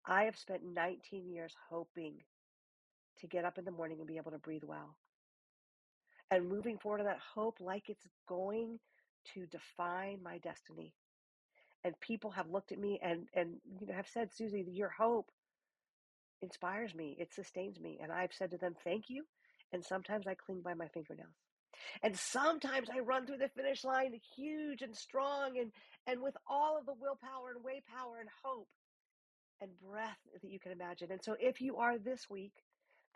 I 0.05 0.23
have 0.23 0.37
spent 0.37 0.63
19 0.63 1.27
years 1.27 1.53
hoping 1.69 2.15
to 3.19 3.27
get 3.27 3.45
up 3.45 3.57
in 3.57 3.65
the 3.65 3.71
morning 3.71 3.99
and 3.99 4.07
be 4.07 4.17
able 4.17 4.31
to 4.31 4.37
breathe 4.37 4.63
well. 4.63 4.95
And 6.31 6.47
moving 6.49 6.77
forward 6.77 6.99
to 6.99 7.03
that 7.05 7.19
hope 7.33 7.57
like 7.59 7.89
it's 7.89 8.07
going 8.27 8.79
to 9.33 9.45
define 9.47 10.21
my 10.23 10.37
destiny 10.39 10.93
and 11.85 11.99
people 12.01 12.31
have 12.31 12.49
looked 12.51 12.73
at 12.73 12.79
me 12.79 12.99
and 13.03 13.27
and 13.35 13.57
you 13.81 13.87
know 13.87 13.95
have 13.95 14.09
said 14.09 14.33
susie 14.33 14.65
your 14.73 14.89
hope 14.89 15.31
inspires 16.41 16.95
me 16.95 17.17
it 17.19 17.33
sustains 17.33 17.79
me 17.79 17.99
and 18.03 18.11
i've 18.11 18.33
said 18.33 18.51
to 18.51 18.57
them 18.57 18.75
thank 18.85 19.05
you 19.09 19.25
and 19.73 19.85
sometimes 19.85 20.27
i 20.27 20.35
cling 20.35 20.61
by 20.63 20.75
my 20.75 20.87
fingernails 20.89 21.29
And 22.03 22.17
sometimes 22.17 22.89
I 22.95 22.99
run 23.01 23.27
through 23.27 23.39
the 23.39 23.49
finish 23.49 23.85
line 23.85 24.13
huge 24.37 24.83
and 24.83 24.95
strong 24.95 25.57
and, 25.59 25.71
and 26.07 26.21
with 26.21 26.35
all 26.49 26.77
of 26.79 26.87
the 26.87 26.95
willpower 26.99 27.51
and 27.55 27.63
way 27.65 27.81
power 27.95 28.19
and 28.21 28.29
hope 28.43 28.69
and 29.61 29.71
breath 29.81 30.19
that 30.41 30.51
you 30.51 30.59
can 30.59 30.73
imagine. 30.73 31.11
And 31.11 31.23
so 31.23 31.35
if 31.39 31.61
you 31.61 31.77
are 31.77 31.99
this 31.99 32.29
week 32.29 32.53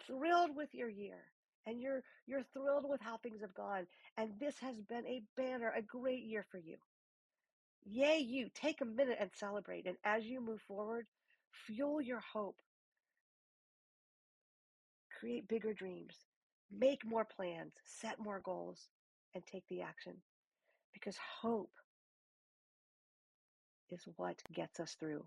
thrilled 0.07 0.55
with 0.55 0.69
your 0.73 0.89
year 0.89 1.19
and 1.67 1.81
you're 1.81 2.01
you're 2.27 2.43
thrilled 2.53 2.85
with 2.89 3.01
how 3.01 3.17
things 3.17 3.41
have 3.41 3.55
gone 3.55 3.87
and 4.17 4.31
this 4.39 4.59
has 4.61 4.81
been 4.81 5.05
a 5.07 5.23
banner, 5.37 5.73
a 5.77 5.83
great 5.83 6.23
year 6.25 6.45
for 6.51 6.59
you. 6.59 6.77
Yay, 7.85 8.19
you 8.19 8.49
take 8.53 8.81
a 8.81 8.85
minute 8.85 9.17
and 9.19 9.31
celebrate. 9.33 9.85
And 9.87 9.97
as 10.03 10.25
you 10.25 10.41
move 10.41 10.61
forward, 10.61 11.07
fuel 11.51 12.01
your 12.01 12.21
hope. 12.33 12.61
Create 15.19 15.47
bigger 15.47 15.73
dreams. 15.73 16.15
Make 16.71 17.05
more 17.05 17.25
plans, 17.25 17.73
set 17.83 18.19
more 18.19 18.41
goals, 18.43 18.89
and 19.33 19.43
take 19.45 19.63
the 19.69 19.81
action. 19.81 20.13
Because 20.93 21.17
hope 21.41 21.71
is 23.89 24.01
what 24.17 24.41
gets 24.53 24.79
us 24.79 24.95
through. 24.99 25.25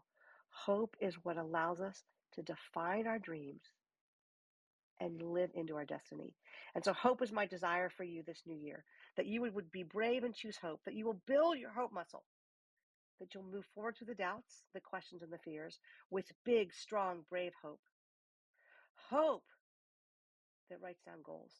Hope 0.50 0.96
is 1.00 1.14
what 1.24 1.36
allows 1.36 1.80
us 1.80 2.04
to 2.34 2.42
define 2.42 3.06
our 3.06 3.18
dreams 3.18 3.62
and 5.00 5.20
live 5.22 5.50
into 5.54 5.76
our 5.76 5.84
destiny. 5.84 6.34
And 6.74 6.84
so, 6.84 6.92
hope 6.92 7.22
is 7.22 7.32
my 7.32 7.46
desire 7.46 7.90
for 7.90 8.04
you 8.04 8.22
this 8.22 8.42
new 8.46 8.56
year 8.56 8.84
that 9.16 9.26
you 9.26 9.42
would, 9.42 9.70
be 9.72 9.82
brave 9.82 10.24
and 10.24 10.34
choose 10.34 10.56
hope, 10.56 10.80
that 10.84 10.94
you 10.94 11.04
will 11.04 11.20
build 11.26 11.58
your 11.58 11.72
hope 11.72 11.92
muscle, 11.92 12.24
that 13.18 13.34
you'll 13.34 13.44
move 13.44 13.66
forward 13.74 13.96
through 13.96 14.08
the 14.08 14.14
doubts, 14.14 14.62
the 14.74 14.80
questions, 14.80 15.22
and 15.22 15.32
the 15.32 15.38
fears 15.38 15.78
with 16.10 16.32
big, 16.44 16.72
strong, 16.72 17.20
brave 17.28 17.52
hope. 17.62 17.80
Hope 19.10 19.44
that 20.70 20.80
writes 20.80 21.02
down 21.04 21.18
goals, 21.24 21.52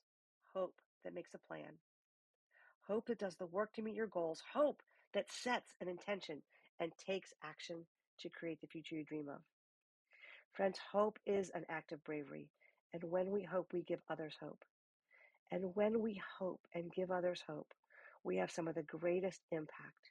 hope 0.55 0.75
that 1.05 1.15
makes 1.15 1.35
a 1.35 1.39
plan, 1.39 1.73
hope 2.87 3.07
that 3.07 3.19
does 3.19 3.37
the 3.37 3.47
work 3.47 3.73
to 3.75 3.83
meet 3.83 3.95
your 3.95 4.07
goals, 4.07 4.43
hope 4.53 4.83
that 5.15 5.31
sets 5.31 5.75
an 5.81 5.89
intention 5.89 6.43
and 6.81 6.93
takes 7.07 7.33
action 7.45 7.85
to 8.21 8.29
create 8.29 8.61
the 8.61 8.67
future 8.67 8.97
you 8.97 9.05
dream 9.05 9.29
of. 9.29 9.41
Friends, 10.53 10.79
hope 10.93 11.19
is 11.27 11.51
an 11.55 11.65
act 11.69 11.93
of 11.93 12.05
bravery. 12.05 12.49
And 12.93 13.03
when 13.05 13.31
we 13.31 13.43
hope, 13.43 13.73
we 13.73 13.83
give 13.83 14.01
others 14.11 14.35
hope. 14.41 14.65
And 15.51 15.75
when 15.75 16.01
we 16.01 16.21
hope 16.39 16.61
and 16.75 16.93
give 16.93 17.11
others 17.11 17.43
hope, 17.47 17.73
we 18.25 18.37
have 18.37 18.51
some 18.51 18.69
of 18.69 18.75
the 18.75 18.83
greatest 18.83 19.41
impact 19.51 20.11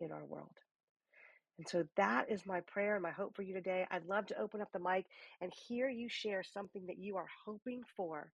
in 0.00 0.10
our 0.10 0.24
world. 0.24 0.56
And 1.58 1.68
so 1.68 1.84
that 1.96 2.30
is 2.30 2.46
my 2.46 2.60
prayer 2.60 2.94
and 2.94 3.02
my 3.02 3.10
hope 3.10 3.36
for 3.36 3.42
you 3.42 3.54
today. 3.54 3.86
I'd 3.90 4.06
love 4.06 4.26
to 4.26 4.40
open 4.40 4.60
up 4.60 4.72
the 4.72 4.78
mic 4.78 5.06
and 5.40 5.52
hear 5.68 5.88
you 5.88 6.08
share 6.08 6.42
something 6.42 6.86
that 6.86 6.98
you 6.98 7.16
are 7.16 7.28
hoping 7.44 7.82
for 7.96 8.32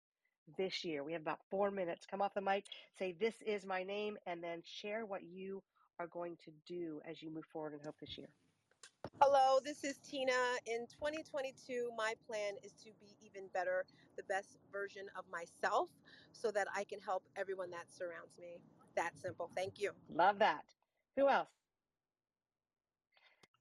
this 0.56 0.84
year. 0.84 1.04
We 1.04 1.12
have 1.12 1.22
about 1.22 1.40
four 1.50 1.70
minutes. 1.70 2.06
Come 2.06 2.22
off 2.22 2.34
the 2.34 2.40
mic, 2.40 2.64
say, 2.98 3.14
This 3.18 3.34
is 3.46 3.66
my 3.66 3.82
name, 3.82 4.16
and 4.26 4.42
then 4.42 4.62
share 4.64 5.04
what 5.04 5.22
you 5.24 5.62
are 5.98 6.06
going 6.06 6.36
to 6.44 6.52
do 6.66 7.00
as 7.08 7.22
you 7.22 7.30
move 7.34 7.44
forward 7.52 7.72
and 7.72 7.82
hope 7.82 7.96
this 8.00 8.16
year. 8.16 8.28
Hello, 9.20 9.58
this 9.64 9.84
is 9.84 9.98
Tina. 9.98 10.32
In 10.66 10.86
2022, 10.86 11.90
my 11.96 12.14
plan 12.26 12.54
is 12.64 12.72
to 12.84 12.90
be 13.00 13.16
even 13.24 13.48
better, 13.52 13.84
the 14.16 14.22
best 14.24 14.58
version 14.72 15.06
of 15.16 15.24
myself, 15.30 15.88
so 16.32 16.50
that 16.50 16.68
I 16.74 16.84
can 16.84 17.00
help 17.00 17.24
everyone 17.36 17.70
that 17.70 17.86
surrounds 17.90 18.38
me. 18.40 18.58
That 18.96 19.12
simple. 19.20 19.50
Thank 19.56 19.80
you. 19.80 19.92
Love 20.14 20.38
that. 20.38 20.64
Who 21.16 21.28
else? 21.28 21.48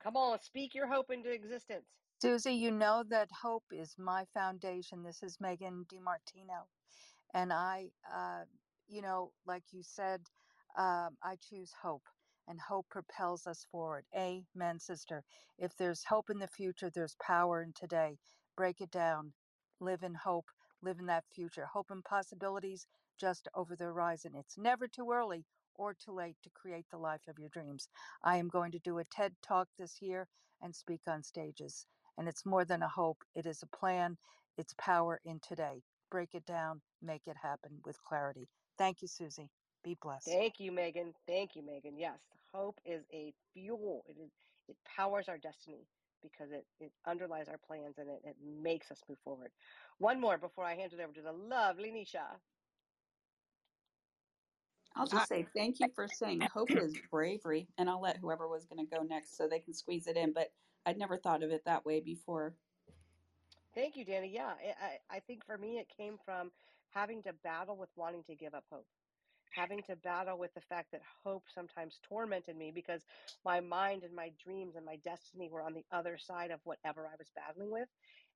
Come 0.04 0.18
on, 0.18 0.40
speak 0.42 0.76
your 0.76 0.88
hope 0.88 1.12
into 1.12 1.32
existence. 1.32 1.88
Susie, 2.22 2.54
you 2.54 2.72
know 2.72 3.04
that 3.10 3.30
hope 3.44 3.66
is 3.72 3.96
my 3.98 4.26
foundation. 4.26 5.04
This 5.04 5.24
is 5.24 5.40
Megan 5.42 5.86
DiMartino. 5.86 6.68
And 7.34 7.54
I, 7.54 7.92
uh, 8.12 8.46
you 8.88 9.02
know, 9.02 9.34
like 9.46 9.66
you 9.72 9.84
said, 9.84 10.24
um, 10.78 11.18
I 11.24 11.38
choose 11.38 11.74
hope, 11.84 12.04
and 12.48 12.60
hope 12.62 12.90
propels 12.90 13.48
us 13.48 13.66
forward. 13.72 14.06
Amen, 14.16 14.80
sister. 14.80 15.24
If 15.58 15.76
there's 15.78 16.06
hope 16.06 16.30
in 16.30 16.40
the 16.40 16.48
future, 16.48 16.90
there's 16.90 17.16
power 17.22 17.62
in 17.64 17.74
today. 17.74 18.20
Break 18.56 18.82
it 18.82 18.92
down. 18.92 19.34
Live 19.80 20.04
in 20.04 20.16
hope. 20.16 20.52
Live 20.82 21.00
in 21.00 21.08
that 21.08 21.26
future. 21.34 21.68
Hope 21.68 21.92
and 21.92 22.04
possibilities 22.06 22.88
just 23.20 23.48
over 23.56 23.76
the 23.76 23.86
horizon. 23.86 24.34
It's 24.36 24.58
never 24.58 24.88
too 24.88 25.12
early 25.12 25.46
or 25.78 25.94
too 25.94 26.12
late 26.12 26.38
to 26.44 26.50
create 26.50 26.86
the 26.92 26.98
life 26.98 27.28
of 27.28 27.40
your 27.40 27.50
dreams. 27.50 27.90
I 28.24 28.38
am 28.38 28.50
going 28.50 28.72
to 28.74 28.80
do 28.80 28.98
a 29.00 29.06
TED 29.06 29.36
talk 29.42 29.70
this 29.78 30.02
year 30.02 30.28
and 30.62 30.76
speak 30.76 31.02
on 31.08 31.24
stages. 31.24 31.86
And 32.18 32.28
it's 32.28 32.46
more 32.46 32.66
than 32.66 32.84
a 32.84 32.90
hope, 32.90 33.24
it 33.36 33.46
is 33.46 33.64
a 33.64 33.78
plan. 33.78 34.18
It's 34.58 34.74
power 34.78 35.20
in 35.24 35.40
today. 35.40 35.84
Break 36.10 36.34
it 36.34 36.46
down, 36.46 36.82
make 37.02 37.28
it 37.28 37.38
happen 37.42 37.80
with 37.86 38.02
clarity. 38.04 38.50
Thank 38.78 39.02
you, 39.02 39.08
Susie. 39.08 39.52
Be 39.84 39.96
blessed. 40.02 40.26
Thank 40.26 40.60
you, 40.60 40.72
Megan. 40.72 41.14
Thank 41.28 41.56
you, 41.56 41.64
Megan. 41.64 41.98
Yes, 41.98 42.20
hope 42.54 42.80
is 42.86 43.06
a 43.14 43.34
fuel. 43.54 44.04
It 44.08 44.18
is 44.20 44.32
it 44.68 44.78
powers 44.86 45.30
our 45.30 45.38
destiny 45.38 45.88
because 46.22 46.52
it, 46.52 46.66
it 46.80 46.92
underlies 47.06 47.48
our 47.48 47.60
plans 47.60 47.98
and 48.00 48.10
it, 48.10 48.22
it 48.26 48.36
makes 48.42 48.92
us 48.92 49.02
move 49.08 49.20
forward. 49.24 49.52
One 50.00 50.20
more 50.20 50.38
before 50.38 50.66
I 50.66 50.76
hand 50.76 50.94
it 50.94 51.00
over 51.00 51.14
to 51.14 51.22
the 51.22 51.32
lovely 51.32 51.92
Nisha. 51.92 52.40
I'll 54.98 55.08
just 55.08 55.30
say 55.30 55.46
thank 55.56 55.80
you 55.80 55.88
for 55.94 56.08
saying 56.08 56.42
hope 56.42 56.72
is 56.72 56.96
bravery, 57.12 57.68
and 57.78 57.90
I'll 57.90 58.02
let 58.02 58.18
whoever 58.18 58.48
was 58.48 58.66
going 58.66 58.86
to 58.86 58.96
go 58.96 59.04
next 59.04 59.38
so 59.38 59.48
they 59.48 59.60
can 59.60 59.74
squeeze 59.74 60.08
it 60.08 60.18
in. 60.18 60.34
But 60.34 60.52
I'd 60.86 60.98
never 60.98 61.18
thought 61.18 61.44
of 61.44 61.52
it 61.52 61.64
that 61.66 61.86
way 61.86 62.00
before. 62.00 62.56
Thank 63.76 63.96
you, 63.96 64.06
Danny. 64.06 64.32
Yeah, 64.34 64.54
I, 64.82 65.18
I 65.18 65.20
think 65.20 65.46
for 65.46 65.58
me 65.58 65.78
it 65.78 65.88
came 65.96 66.18
from 66.26 66.52
having 66.90 67.22
to 67.24 67.34
battle 67.44 67.78
with 67.78 67.90
wanting 67.96 68.24
to 68.24 68.36
give 68.36 68.56
up 68.56 68.64
hope, 68.72 68.88
having 69.52 69.84
to 69.84 69.96
battle 69.98 70.38
with 70.40 70.52
the 70.56 70.62
fact 70.62 70.92
that 70.94 71.02
hope 71.24 71.44
sometimes 71.54 72.00
tormented 72.02 72.58
me 72.58 72.72
because 72.74 73.02
my 73.46 73.60
mind 73.60 74.04
and 74.04 74.16
my 74.16 74.32
dreams 74.44 74.76
and 74.76 74.86
my 74.86 74.96
destiny 75.06 75.48
were 75.48 75.62
on 75.62 75.74
the 75.74 75.86
other 75.92 76.18
side 76.18 76.50
of 76.50 76.60
whatever 76.64 77.06
I 77.06 77.16
was 77.20 77.30
battling 77.36 77.72
with. 77.72 77.88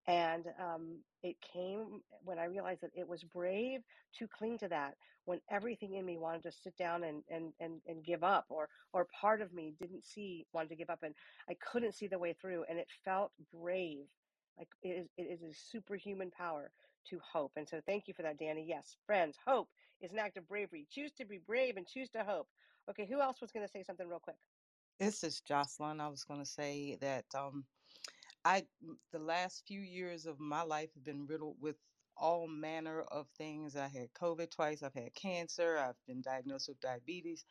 And 0.07 0.45
um, 0.59 0.97
it 1.21 1.35
came 1.53 2.01
when 2.23 2.39
I 2.39 2.45
realized 2.45 2.81
that 2.81 2.91
it 2.95 3.07
was 3.07 3.23
brave 3.23 3.81
to 4.17 4.27
cling 4.27 4.57
to 4.59 4.67
that 4.69 4.95
when 5.25 5.39
everything 5.51 5.95
in 5.95 6.05
me 6.05 6.17
wanted 6.17 6.43
to 6.43 6.51
sit 6.51 6.75
down 6.75 7.03
and, 7.03 7.23
and, 7.29 7.53
and, 7.59 7.79
and 7.87 8.03
give 8.03 8.23
up, 8.23 8.45
or, 8.49 8.67
or 8.93 9.07
part 9.19 9.41
of 9.41 9.53
me 9.53 9.75
didn't 9.79 10.03
see, 10.03 10.47
wanted 10.53 10.69
to 10.69 10.75
give 10.75 10.89
up, 10.89 11.03
and 11.03 11.13
I 11.47 11.55
couldn't 11.71 11.93
see 11.93 12.07
the 12.07 12.17
way 12.17 12.35
through. 12.41 12.65
And 12.67 12.79
it 12.79 12.87
felt 13.05 13.31
brave. 13.53 14.05
Like 14.57 14.67
it 14.81 14.89
is, 14.89 15.07
it 15.17 15.23
is 15.23 15.41
a 15.43 15.53
superhuman 15.71 16.31
power 16.31 16.71
to 17.09 17.19
hope. 17.19 17.51
And 17.55 17.67
so 17.67 17.81
thank 17.85 18.07
you 18.07 18.13
for 18.13 18.23
that, 18.23 18.39
Danny. 18.39 18.65
Yes, 18.67 18.95
friends, 19.05 19.37
hope 19.45 19.69
is 20.01 20.11
an 20.11 20.19
act 20.19 20.37
of 20.37 20.47
bravery. 20.47 20.87
Choose 20.89 21.11
to 21.13 21.25
be 21.25 21.39
brave 21.45 21.77
and 21.77 21.87
choose 21.87 22.09
to 22.09 22.23
hope. 22.23 22.47
Okay, 22.89 23.07
who 23.09 23.21
else 23.21 23.39
was 23.41 23.51
going 23.51 23.65
to 23.65 23.71
say 23.71 23.83
something 23.83 24.07
real 24.07 24.19
quick? 24.19 24.35
This 24.99 25.23
is 25.23 25.41
Jocelyn. 25.41 26.01
I 26.01 26.09
was 26.09 26.23
going 26.23 26.39
to 26.39 26.45
say 26.45 26.97
that 27.01 27.25
um, 27.35 27.65
I 28.45 28.67
the 29.11 29.19
last 29.19 29.67
few 29.67 29.81
years 29.81 30.25
of 30.25 30.39
my 30.39 30.63
life 30.63 30.93
have 30.95 31.03
been 31.03 31.27
riddled 31.27 31.57
with 31.61 31.77
all 32.17 32.47
manner 32.47 33.01
of 33.01 33.29
things. 33.29 33.75
I 33.75 33.87
had 33.87 34.13
COVID 34.13 34.51
twice, 34.51 34.83
I've 34.83 34.93
had 34.93 35.15
cancer, 35.15 35.77
I've 35.77 36.03
been 36.07 36.21
diagnosed 36.21 36.69
with 36.69 36.79
diabetes. 36.79 37.45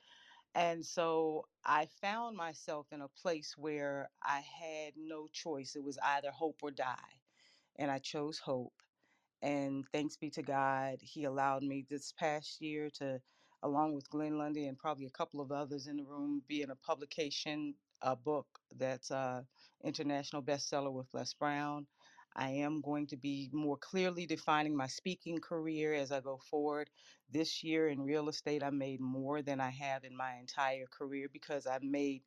And 0.54 0.84
so 0.84 1.46
I 1.64 1.86
found 1.86 2.36
myself 2.36 2.92
in 2.92 3.02
a 3.02 3.08
place 3.08 3.56
where 3.56 4.10
I 4.22 4.40
had 4.40 4.94
no 4.96 5.28
choice. 5.28 5.76
It 5.76 5.84
was 5.84 5.98
either 5.98 6.32
hope 6.32 6.62
or 6.62 6.72
die. 6.72 7.22
And 7.76 7.90
I 7.90 7.98
chose 8.00 8.38
hope. 8.40 8.82
And 9.42 9.86
thanks 9.92 10.16
be 10.16 10.30
to 10.30 10.42
God, 10.42 11.00
He 11.02 11.24
allowed 11.24 11.62
me 11.62 11.82
this 11.88 12.12
past 12.12 12.60
year 12.60 12.90
to, 12.92 13.22
along 13.62 13.94
with 13.94 14.10
Glenn 14.10 14.38
Lundy 14.38 14.66
and 14.66 14.78
probably 14.78 15.06
a 15.06 15.10
couple 15.10 15.40
of 15.40 15.52
others 15.52 15.86
in 15.86 15.96
the 15.96 16.04
room, 16.04 16.42
be 16.46 16.62
in 16.62 16.70
a 16.70 16.76
publication, 16.76 17.76
a 18.02 18.16
book 18.16 18.46
that's 18.76 19.10
a 19.10 19.46
international 19.84 20.42
bestseller 20.42 20.92
with 20.92 21.08
Les 21.14 21.34
Brown. 21.34 21.86
I 22.36 22.50
am 22.50 22.80
going 22.80 23.08
to 23.08 23.16
be 23.16 23.50
more 23.52 23.76
clearly 23.78 24.26
defining 24.26 24.76
my 24.76 24.86
speaking 24.86 25.40
career 25.40 25.94
as 25.94 26.12
I 26.12 26.20
go 26.20 26.38
forward. 26.38 26.90
This 27.30 27.64
year 27.64 27.88
in 27.88 28.00
real 28.00 28.28
estate, 28.28 28.62
I 28.62 28.70
made 28.70 29.00
more 29.00 29.42
than 29.42 29.60
I 29.60 29.70
have 29.70 30.04
in 30.04 30.16
my 30.16 30.36
entire 30.36 30.86
career 30.86 31.28
because 31.32 31.66
I 31.66 31.78
made 31.82 32.22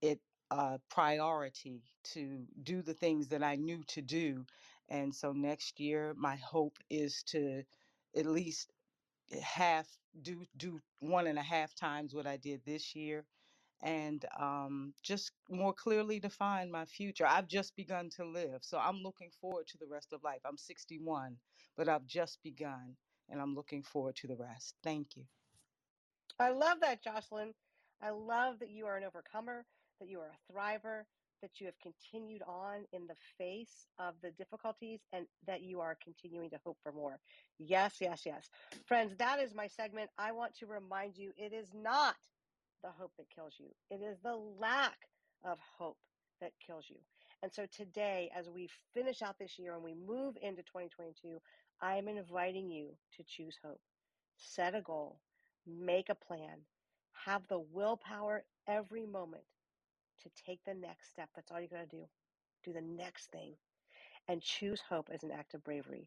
it 0.00 0.20
a 0.50 0.80
priority 0.90 1.82
to 2.04 2.46
do 2.62 2.82
the 2.82 2.94
things 2.94 3.28
that 3.28 3.42
I 3.42 3.56
knew 3.56 3.82
to 3.88 4.02
do. 4.02 4.46
And 4.88 5.14
so 5.14 5.32
next 5.32 5.80
year, 5.80 6.14
my 6.16 6.36
hope 6.36 6.78
is 6.90 7.22
to 7.28 7.64
at 8.16 8.26
least 8.26 8.72
half 9.42 9.88
do 10.22 10.44
do 10.56 10.80
one 11.00 11.26
and 11.26 11.38
a 11.38 11.42
half 11.42 11.74
times 11.74 12.14
what 12.14 12.26
I 12.26 12.36
did 12.36 12.64
this 12.64 12.94
year 12.94 13.24
and 13.82 14.24
um, 14.38 14.94
just 15.02 15.32
more 15.50 15.72
clearly 15.72 16.20
define 16.20 16.70
my 16.70 16.84
future. 16.84 17.26
I've 17.26 17.48
just 17.48 17.74
begun 17.76 18.10
to 18.16 18.24
live, 18.24 18.60
so 18.62 18.78
I'm 18.78 19.02
looking 19.02 19.30
forward 19.40 19.66
to 19.68 19.78
the 19.78 19.86
rest 19.86 20.12
of 20.12 20.22
life. 20.22 20.40
I'm 20.44 20.56
61, 20.56 21.36
but 21.76 21.88
I've 21.88 22.06
just 22.06 22.38
begun, 22.42 22.96
and 23.28 23.40
I'm 23.40 23.54
looking 23.54 23.82
forward 23.82 24.16
to 24.16 24.28
the 24.28 24.36
rest. 24.36 24.76
Thank 24.82 25.16
you. 25.16 25.24
I 26.38 26.50
love 26.50 26.78
that, 26.80 27.02
Jocelyn. 27.02 27.52
I 28.00 28.10
love 28.10 28.58
that 28.60 28.70
you 28.70 28.86
are 28.86 28.96
an 28.96 29.04
overcomer, 29.04 29.64
that 30.00 30.08
you 30.08 30.20
are 30.20 30.30
a 30.30 30.52
thriver, 30.52 31.02
that 31.42 31.60
you 31.60 31.66
have 31.66 31.78
continued 31.80 32.42
on 32.46 32.84
in 32.92 33.06
the 33.06 33.16
face 33.36 33.86
of 33.98 34.14
the 34.22 34.30
difficulties 34.30 35.00
and 35.12 35.26
that 35.46 35.60
you 35.62 35.80
are 35.80 35.96
continuing 36.02 36.48
to 36.50 36.58
hope 36.64 36.78
for 36.82 36.92
more. 36.92 37.18
Yes, 37.58 37.96
yes, 38.00 38.22
yes. 38.24 38.48
Friends, 38.86 39.14
that 39.18 39.40
is 39.40 39.54
my 39.54 39.66
segment. 39.66 40.10
I 40.18 40.32
want 40.32 40.54
to 40.58 40.66
remind 40.66 41.16
you 41.16 41.32
it 41.36 41.52
is 41.52 41.68
not 41.74 42.14
the 42.82 42.90
hope 42.90 43.12
that 43.18 43.30
kills 43.34 43.54
you, 43.58 43.68
it 43.90 44.02
is 44.02 44.18
the 44.22 44.36
lack 44.60 44.98
of 45.44 45.58
hope 45.78 45.98
that 46.40 46.52
kills 46.64 46.86
you. 46.88 46.98
And 47.42 47.52
so 47.52 47.66
today, 47.76 48.30
as 48.36 48.48
we 48.48 48.68
finish 48.94 49.22
out 49.22 49.38
this 49.38 49.58
year 49.58 49.74
and 49.74 49.82
we 49.82 49.94
move 49.94 50.36
into 50.42 50.62
2022, 50.62 51.40
I 51.80 51.96
am 51.96 52.08
inviting 52.08 52.70
you 52.70 52.90
to 53.16 53.24
choose 53.24 53.58
hope. 53.64 53.80
Set 54.36 54.74
a 54.74 54.80
goal, 54.80 55.18
make 55.66 56.08
a 56.08 56.14
plan, 56.14 56.58
have 57.26 57.42
the 57.48 57.58
willpower 57.72 58.44
every 58.68 59.06
moment 59.06 59.44
to 60.22 60.30
take 60.46 60.60
the 60.64 60.74
next 60.74 61.10
step. 61.10 61.28
That's 61.34 61.50
all 61.50 61.60
you 61.60 61.68
got 61.68 61.90
to 61.90 61.96
do. 61.96 62.04
Do 62.64 62.72
the 62.72 62.80
next 62.80 63.30
thing 63.32 63.54
and 64.28 64.40
choose 64.40 64.80
hope 64.88 65.08
as 65.12 65.24
an 65.24 65.32
act 65.32 65.54
of 65.54 65.64
bravery. 65.64 66.06